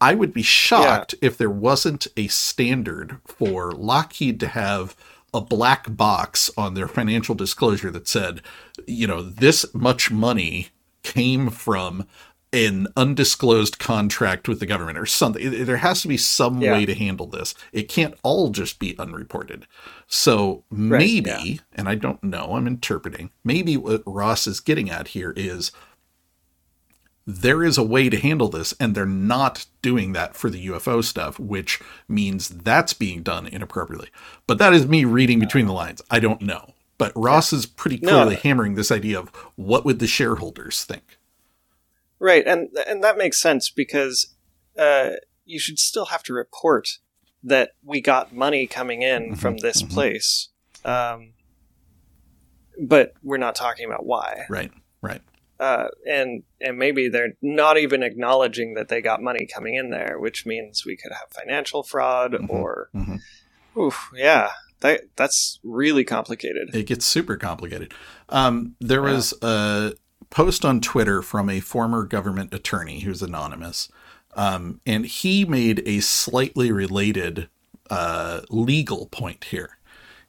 [0.00, 1.26] I would be shocked yeah.
[1.28, 4.96] if there wasn't a standard for Lockheed to have
[5.32, 8.42] a black box on their financial disclosure that said,
[8.86, 10.68] you know, this much money
[11.02, 12.06] came from
[12.52, 15.64] an undisclosed contract with the government or something.
[15.64, 16.72] There has to be some yeah.
[16.72, 17.54] way to handle this.
[17.72, 19.66] It can't all just be unreported.
[20.06, 21.56] So maybe, right, yeah.
[21.74, 25.72] and I don't know, I'm interpreting, maybe what Ross is getting at here is
[27.26, 31.02] there is a way to handle this, and they're not doing that for the UFO
[31.02, 34.10] stuff, which means that's being done inappropriately.
[34.46, 36.00] But that is me reading between the lines.
[36.08, 36.74] I don't know.
[36.98, 38.40] But Ross is pretty clearly no.
[38.40, 41.18] hammering this idea of what would the shareholders think.
[42.18, 44.34] Right, and and that makes sense because
[44.78, 45.10] uh,
[45.44, 46.98] you should still have to report
[47.42, 49.92] that we got money coming in mm-hmm, from this mm-hmm.
[49.92, 50.48] place,
[50.84, 51.34] um,
[52.80, 54.46] but we're not talking about why.
[54.48, 54.72] Right,
[55.02, 55.20] right
[55.58, 60.18] uh, and and maybe they're not even acknowledging that they got money coming in there,
[60.18, 62.50] which means we could have financial fraud mm-hmm.
[62.50, 63.80] or, mm-hmm.
[63.80, 64.50] oof, yeah,
[64.80, 66.74] that that's really complicated.
[66.74, 67.94] It gets super complicated.
[68.28, 69.14] Um, there yeah.
[69.14, 69.94] was a
[70.30, 73.88] post on Twitter from a former government attorney who's anonymous,
[74.34, 77.48] um, and he made a slightly related
[77.88, 79.78] uh, legal point here.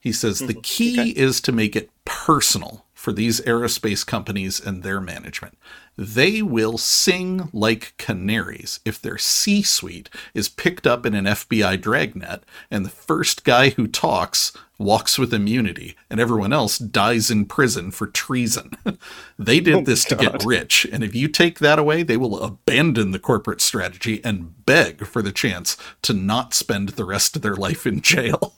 [0.00, 0.46] He says mm-hmm.
[0.46, 1.10] the key okay.
[1.10, 5.56] is to make it personal for these aerospace companies and their management.
[5.96, 11.80] They will sing like canaries if their C suite is picked up in an FBI
[11.80, 17.46] dragnet and the first guy who talks walks with immunity and everyone else dies in
[17.46, 18.72] prison for treason.
[19.38, 20.18] they did oh, this God.
[20.18, 24.20] to get rich, and if you take that away, they will abandon the corporate strategy
[24.22, 28.54] and beg for the chance to not spend the rest of their life in jail.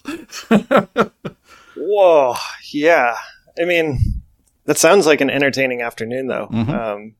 [1.76, 2.34] Whoa,
[2.72, 3.14] yeah.
[3.61, 4.20] I mean,
[4.71, 6.47] that sounds like an entertaining afternoon, though.
[6.47, 6.71] Mm-hmm.
[6.71, 7.14] Um,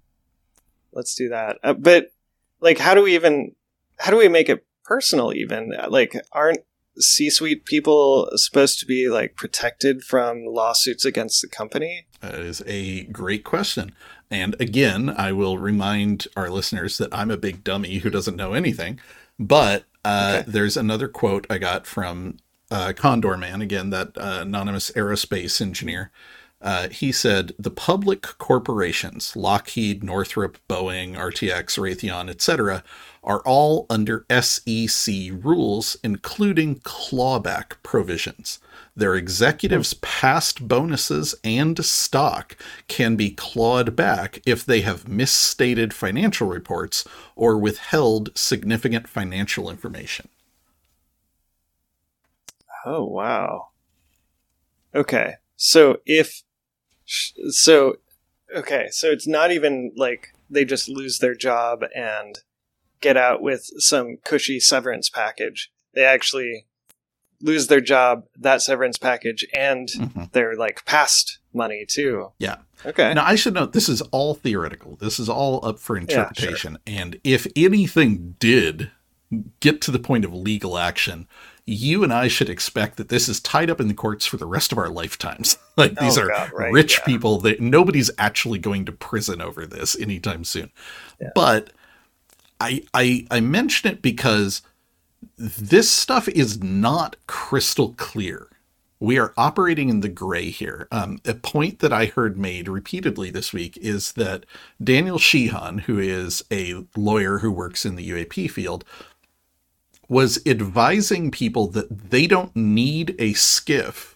[0.93, 1.59] let's do that.
[1.65, 2.13] Uh, but
[2.61, 3.57] like, how do we even?
[3.99, 5.33] How do we make it personal?
[5.33, 6.61] Even like, aren't
[7.01, 12.07] C-suite people supposed to be like protected from lawsuits against the company?
[12.21, 13.97] That is a great question.
[14.31, 18.53] And again, I will remind our listeners that I'm a big dummy who doesn't know
[18.53, 19.01] anything.
[19.41, 20.51] But uh, okay.
[20.53, 22.37] there's another quote I got from
[22.71, 26.13] uh, Condor Man, again, that uh, anonymous aerospace engineer.
[26.63, 32.85] Uh, he said the public corporations, Lockheed, Northrop, Boeing, RTX, Raytheon, etc.,
[33.23, 38.59] are all under SEC rules, including clawback provisions.
[38.95, 42.57] Their executives' past bonuses and stock
[42.89, 47.07] can be clawed back if they have misstated financial reports
[47.37, 50.29] or withheld significant financial information.
[52.85, 53.69] Oh, wow.
[54.95, 55.35] Okay.
[55.57, 56.43] So if
[57.51, 57.97] so
[58.55, 62.41] okay, so it's not even like they just lose their job and
[63.01, 65.71] get out with some cushy severance package.
[65.95, 66.67] They actually
[67.41, 70.25] lose their job, that severance package, and mm-hmm.
[70.33, 72.33] their like past money too.
[72.39, 72.57] Yeah.
[72.85, 73.13] Okay.
[73.15, 74.97] Now I should note this is all theoretical.
[74.97, 76.79] This is all up for interpretation.
[76.87, 77.03] Yeah, sure.
[77.03, 78.91] And if anything did
[79.61, 81.27] get to the point of legal action,
[81.67, 84.47] you and I should expect that this is tied up in the courts for the
[84.47, 85.59] rest of our lifetimes.
[85.77, 87.05] like these oh, are God, right, rich yeah.
[87.05, 90.71] people that nobody's actually going to prison over this anytime soon.
[91.21, 91.29] Yeah.
[91.35, 91.71] But
[92.61, 94.63] I, I I mention it because
[95.39, 98.49] this stuff is not crystal clear.
[99.03, 100.87] We are operating in the gray here.
[100.93, 104.45] Um, a point that I heard made repeatedly this week is that
[104.83, 108.85] Daniel Sheehan, who is a lawyer who works in the UAP field,
[110.11, 114.15] was advising people that they don't need a SCIF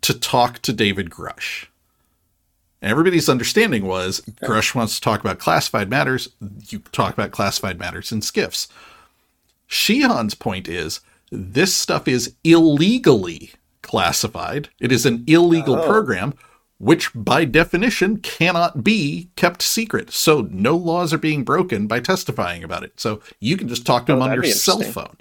[0.00, 1.66] to talk to David Grusch.
[2.80, 4.46] And everybody's understanding was okay.
[4.46, 6.28] Grusch wants to talk about classified matters.
[6.68, 8.68] You talk about classified matters in SCIFs.
[9.66, 11.00] Sheehan's point is
[11.32, 13.50] this stuff is illegally
[13.82, 14.68] classified.
[14.80, 15.84] It is an illegal oh.
[15.84, 16.34] program
[16.78, 20.10] which by definition cannot be kept secret.
[20.10, 22.98] So no laws are being broken by testifying about it.
[23.00, 25.16] So you can just talk to oh, him on your cell phone.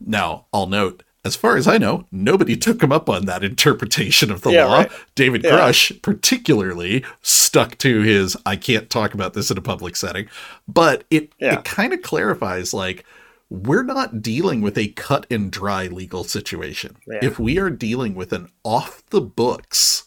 [0.00, 4.30] Now, I'll note, as far as I know, nobody took him up on that interpretation
[4.30, 4.78] of the yeah, law.
[4.78, 4.92] Right.
[5.14, 5.52] David yeah.
[5.52, 10.28] Grusch, particularly, stuck to his I can't talk about this in a public setting.
[10.66, 11.58] But it, yeah.
[11.58, 13.04] it kind of clarifies like,
[13.48, 16.96] we're not dealing with a cut and dry legal situation.
[17.06, 20.04] If we are dealing with an off the books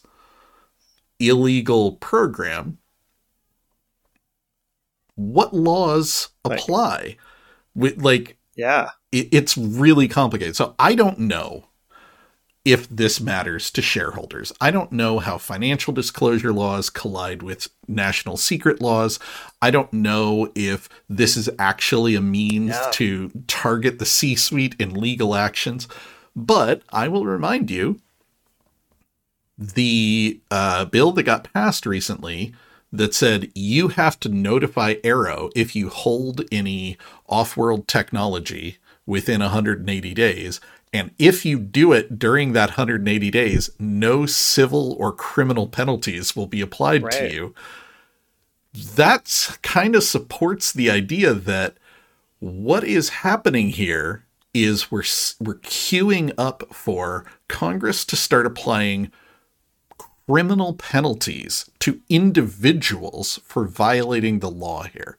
[1.18, 2.78] illegal program,
[5.14, 7.16] what laws apply?
[7.74, 10.56] With like, yeah, it, it's really complicated.
[10.56, 11.64] So I don't know
[12.64, 14.52] if this matters to shareholders.
[14.60, 19.20] I don't know how financial disclosure laws collide with national secret laws.
[19.62, 22.90] I don't know if this is actually a means Yeah.
[22.94, 25.86] to target the C suite in legal actions.
[26.34, 28.00] But I will remind you
[29.58, 32.54] the uh, bill that got passed recently
[32.92, 36.96] that said you have to notify AARO if you hold any
[37.28, 40.60] off world technology within 180 days.
[40.92, 46.46] And if you do it during that 180 days, no civil or criminal penalties will
[46.46, 47.54] be applied to you.
[48.72, 51.76] That kind of supports the idea that
[52.38, 55.04] what is happening here is we're
[55.40, 59.10] we're queuing up for Congress to start applying
[60.28, 65.16] criminal penalties to individuals for violating the law here.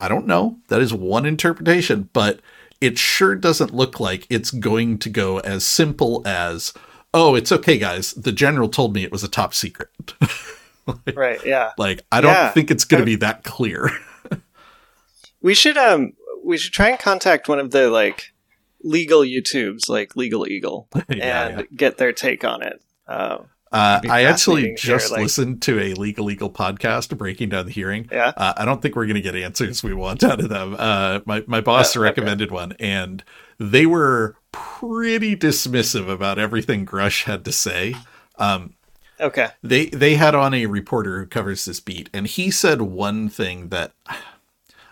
[0.00, 0.58] I don't know.
[0.68, 2.40] That is one interpretation, but
[2.80, 6.72] it sure doesn't look like it's going to go as simple as,
[7.12, 8.12] oh, it's okay, guys.
[8.12, 9.90] The general told me it was a top secret.
[11.14, 11.44] Right.
[11.44, 11.72] Yeah.
[11.76, 12.50] like, I don't Yeah.
[12.50, 13.90] think it's going to be that clear.
[15.42, 18.32] We should um we should try and contact one of the like
[18.82, 21.64] legal YouTubes like Legal Eagle Yeah, and yeah.
[21.76, 22.82] get their take on it.
[23.06, 27.72] Um, Uh, I actually just like- listened to a legal legal podcast breaking down the
[27.72, 28.08] hearing.
[28.10, 28.32] yeah.
[28.36, 30.74] Uh, I don't think we're going to get answers we want out of them.
[30.78, 32.04] Uh, my my boss Uh, okay.
[32.04, 33.22] recommended one, and
[33.58, 37.94] they were pretty dismissive about everything Grusch had to say.
[38.38, 38.74] Um,
[39.20, 39.48] Okay.
[39.64, 43.68] they they had on a reporter who covers this beat, and he said one thing
[43.68, 43.92] that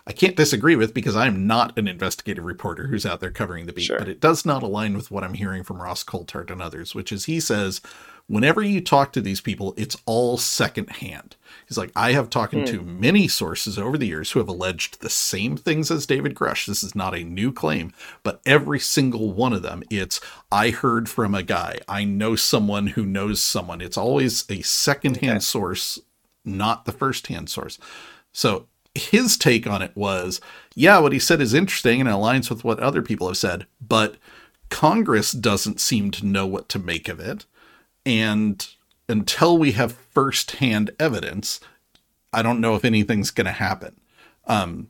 [0.08, 3.72] I can't disagree with because I'm not an investigative reporter who's out there covering the
[3.72, 3.98] beat, Sure.
[3.98, 7.10] but it does not align with what I'm hearing from Ross Coulthart and others, which
[7.12, 7.80] is he says
[8.28, 11.36] whenever you talk to these people, it's all secondhand.
[11.68, 13.00] He's like, I have talked to hmm.
[13.00, 16.66] many sources over the years who have alleged the same things as David Grusch.
[16.66, 20.20] This is not a new claim, but every single one of them, it's
[20.50, 23.80] I heard from a guy, I know someone who knows someone.
[23.80, 25.40] It's always a secondhand Okay.
[25.40, 25.98] source,
[26.44, 27.78] not the firsthand source.
[28.32, 30.40] So his take on it was,
[30.74, 34.16] yeah, what he said is interesting and aligns with what other people have said, but
[34.68, 37.44] Congress doesn't seem to know what to make of it.
[38.06, 38.66] And
[39.08, 41.60] until we have firsthand evidence,
[42.32, 44.00] I don't know if anything's going to happen.
[44.46, 44.88] Um,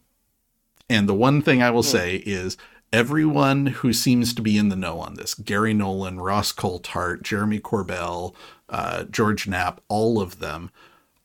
[0.88, 2.56] and the one thing I will say is
[2.92, 7.58] everyone who seems to be in the know on this Garry Nolan, Ross Coulthart, Jeremy
[7.58, 8.34] Corbell,
[8.68, 10.70] uh, George Knapp, all of them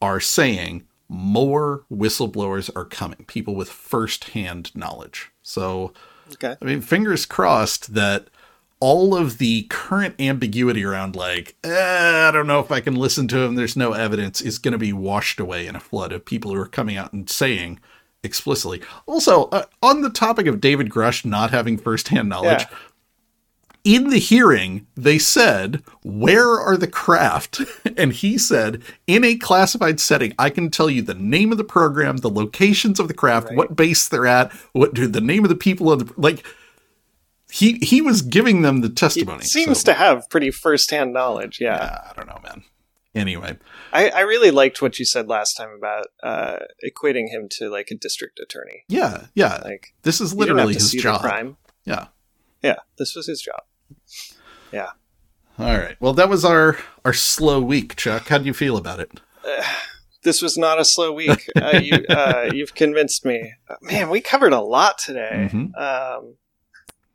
[0.02, 5.30] are saying more whistleblowers are coming, people with firsthand knowledge.
[5.44, 5.94] So,
[6.34, 6.56] Okay.
[6.62, 8.30] I mean, fingers crossed that
[8.82, 13.28] all of the current ambiguity around, like, eh, I don't know if I can listen
[13.30, 16.26] to him, there's no evidence, is going to be washed away in a flood of
[16.26, 17.80] people who are coming out and saying
[18.24, 18.82] explicitly.
[19.06, 22.78] Also, uh, on the topic of David Grusch not having firsthand knowledge, Yeah.
[23.84, 27.62] in the hearing, they said, Where are the craft?
[27.98, 31.64] And he said, In a classified setting, I can tell you the name of the
[31.64, 33.58] program, the locations of the craft, Right.
[33.58, 36.44] what base they're at, what do the name of the people on the like.
[37.52, 39.44] He he was giving them the He testimony.
[39.44, 41.60] seems so- to have pretty firsthand knowledge.
[41.60, 41.76] Yeah.
[41.76, 42.64] Uh, I don't know, man.
[43.14, 43.58] Anyway,
[43.92, 47.92] I, I really liked what you said last time about uh, equating him to like
[47.92, 48.86] a district attorney.
[48.88, 49.60] yeah, yeah.
[49.66, 51.20] Like This is have literally his job.
[51.20, 51.58] crime.
[51.84, 52.08] Yeah.
[52.64, 53.64] Yeah, this was his job.
[54.72, 54.92] Yeah.
[55.60, 55.98] All right.
[56.00, 58.30] Well, that was our our slow week, Chuck.
[58.30, 59.20] How do you feel about it?
[60.24, 61.50] This was not a slow week.
[61.60, 63.54] uh, you, uh, you've convinced me.
[63.82, 65.50] Man, we covered a lot today.
[65.52, 65.76] Mhm.
[65.76, 66.36] Um,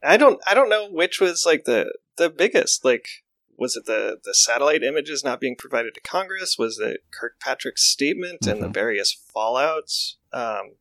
[0.07, 0.41] I don't.
[0.47, 2.85] I don't know which was like the the biggest.
[2.85, 3.09] Like,
[3.57, 6.57] was it the the satellite images not being provided to Congress?
[6.59, 8.75] Was it Kirkpatrick's statement and the Mhm.
[8.75, 10.15] various fallouts?
[10.33, 10.77] Um,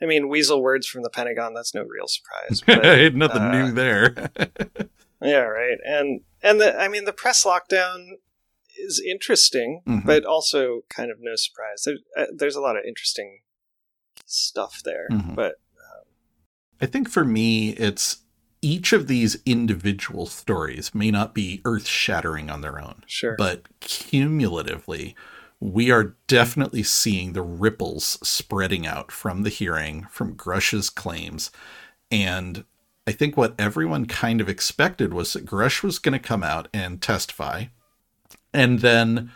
[0.00, 1.54] I mean, weasel words from the Pentagon.
[1.54, 2.62] That's no real surprise.
[2.66, 4.30] But, Nothing uh, new there.
[5.22, 5.78] yeah, right.
[5.84, 8.18] And and the I mean, the press lockdown
[8.78, 10.04] is interesting, Mhm.
[10.04, 11.82] but also kind of no surprise.
[11.84, 13.40] There, uh, there's a lot of interesting
[14.26, 15.34] stuff there, Mhm.
[15.34, 15.54] but
[16.78, 18.18] I think for me, it's
[18.66, 23.36] each of these individual stories may not be earth shattering on their own, sure.
[23.38, 25.14] but cumulatively,
[25.60, 31.52] we are definitely seeing the ripples spreading out from the hearing, from Grusch's claims.
[32.10, 32.64] And
[33.06, 36.66] I think what everyone kind of expected was that Grusch was going to come out
[36.74, 37.66] and testify.
[38.52, 39.30] And then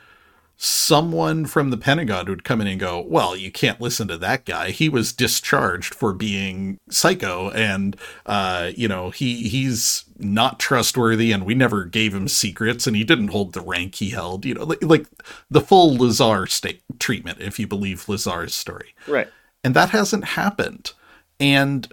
[0.62, 4.44] someone from the Pentagon would come in and go, Well, you can't listen to that
[4.44, 4.72] guy.
[4.72, 7.96] He was discharged for being psycho and
[8.26, 13.04] uh, you know, he he's not trustworthy and we never gave him secrets and he
[13.04, 15.06] didn't hold the rank he held, you know, like, like
[15.50, 18.94] the full Lazar state treatment, if you believe Lazar's story.
[19.08, 19.28] right.
[19.64, 20.92] And that hasn't happened.
[21.38, 21.90] And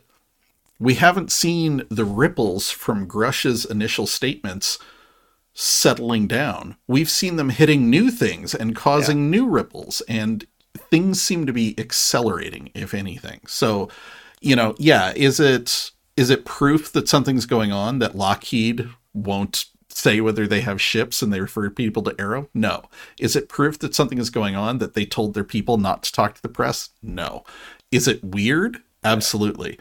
[0.77, 4.77] we haven't seen the ripples from Grusch's initial statements
[5.59, 6.77] settling down.
[6.87, 9.29] We've seen them hitting new things and causing yeah.
[9.31, 10.45] new ripples, and
[10.77, 13.41] things seem to be accelerating, if anything.
[13.47, 13.89] So,
[14.39, 19.65] you know, yeah, is it is it proof that something's going on that Lockheed won't
[19.89, 22.49] say whether they have ships and they refer people to AARO?
[22.53, 22.83] No.
[23.19, 26.11] Is it proof that something is going on that they told their people not to
[26.11, 26.91] talk to the press?
[27.01, 27.43] No.
[27.91, 28.77] Is it weird?
[29.03, 29.79] Absolutely.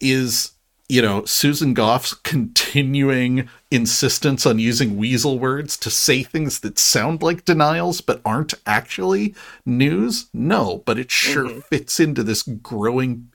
[0.00, 0.52] Is
[0.90, 7.22] you know, Susan Gough's continuing insistence on using weasel words to say things that sound
[7.22, 9.34] like denials but aren't actually
[9.64, 10.28] news?
[10.34, 11.60] No, but it sure mm-hmm.
[11.60, 13.30] fits into this growing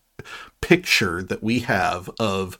[0.60, 2.58] picture that we have of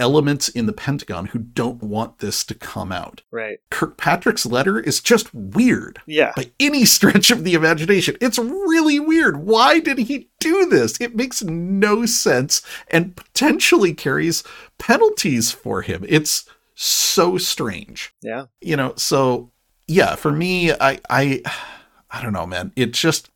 [0.00, 3.22] elements in the Pentagon who don't want this to come out.
[3.30, 3.60] Right.
[3.70, 6.00] Kirkpatrick's letter is just weird.
[6.06, 6.32] Yeah.
[6.34, 8.16] By any stretch of the imagination.
[8.20, 9.44] It's really weird.
[9.44, 11.00] Why did he do this?
[11.00, 14.42] It makes no sense and potentially carries
[14.78, 16.04] penalties for him.
[16.08, 18.12] It's so strange.
[18.22, 18.46] Yeah.
[18.60, 19.50] You know, so
[19.86, 21.42] yeah, for me, I I
[22.10, 22.72] I don't know, man.
[22.74, 23.29] It just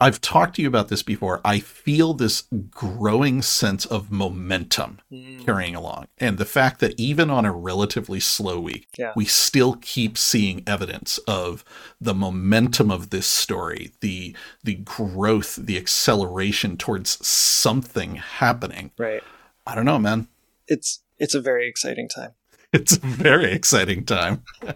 [0.00, 1.42] I've talked to you about this before.
[1.44, 5.44] I feel this growing sense of momentum mm.
[5.44, 6.08] carrying along.
[6.16, 9.12] And the fact that even on a relatively slow week, yeah.
[9.14, 11.62] we still keep seeing evidence of
[12.00, 14.34] the momentum of this story, the
[14.64, 18.92] the growth, the acceleration towards something happening.
[18.96, 19.22] Right.
[19.66, 20.28] I don't know, man.
[20.66, 22.32] It's it's a very exciting time.
[22.72, 24.44] It's a very exciting time.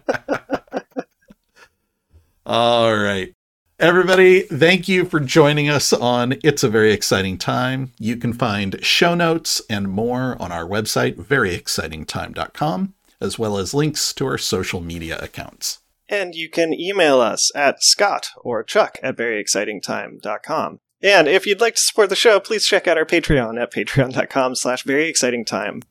[2.45, 3.33] All right.
[3.77, 7.91] Everybody, thank you for joining us on It's a Very Exciting Time.
[7.99, 14.13] You can find show notes and more on our website, veryexcitingtime.com, as well as links
[14.13, 15.79] to our social media accounts.
[16.07, 20.79] And you can email us at scott or chuck at veryexcitingtime.com.
[21.01, 24.55] And if you'd like to support the show, please check out our Patreon at patreon.com
[24.55, 25.83] slash veryexcitingtime.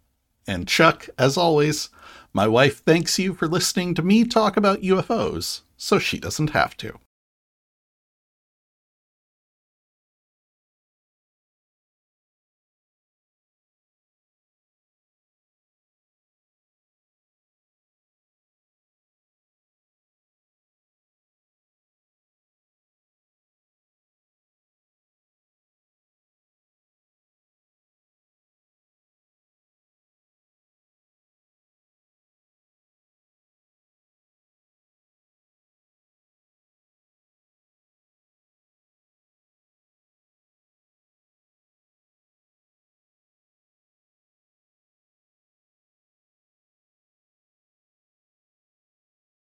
[0.47, 1.91] And Chuck, as always,
[2.33, 6.79] my wife thanks you for listening to me talk about UFOs, so she doesn't have
[6.79, 6.99] to.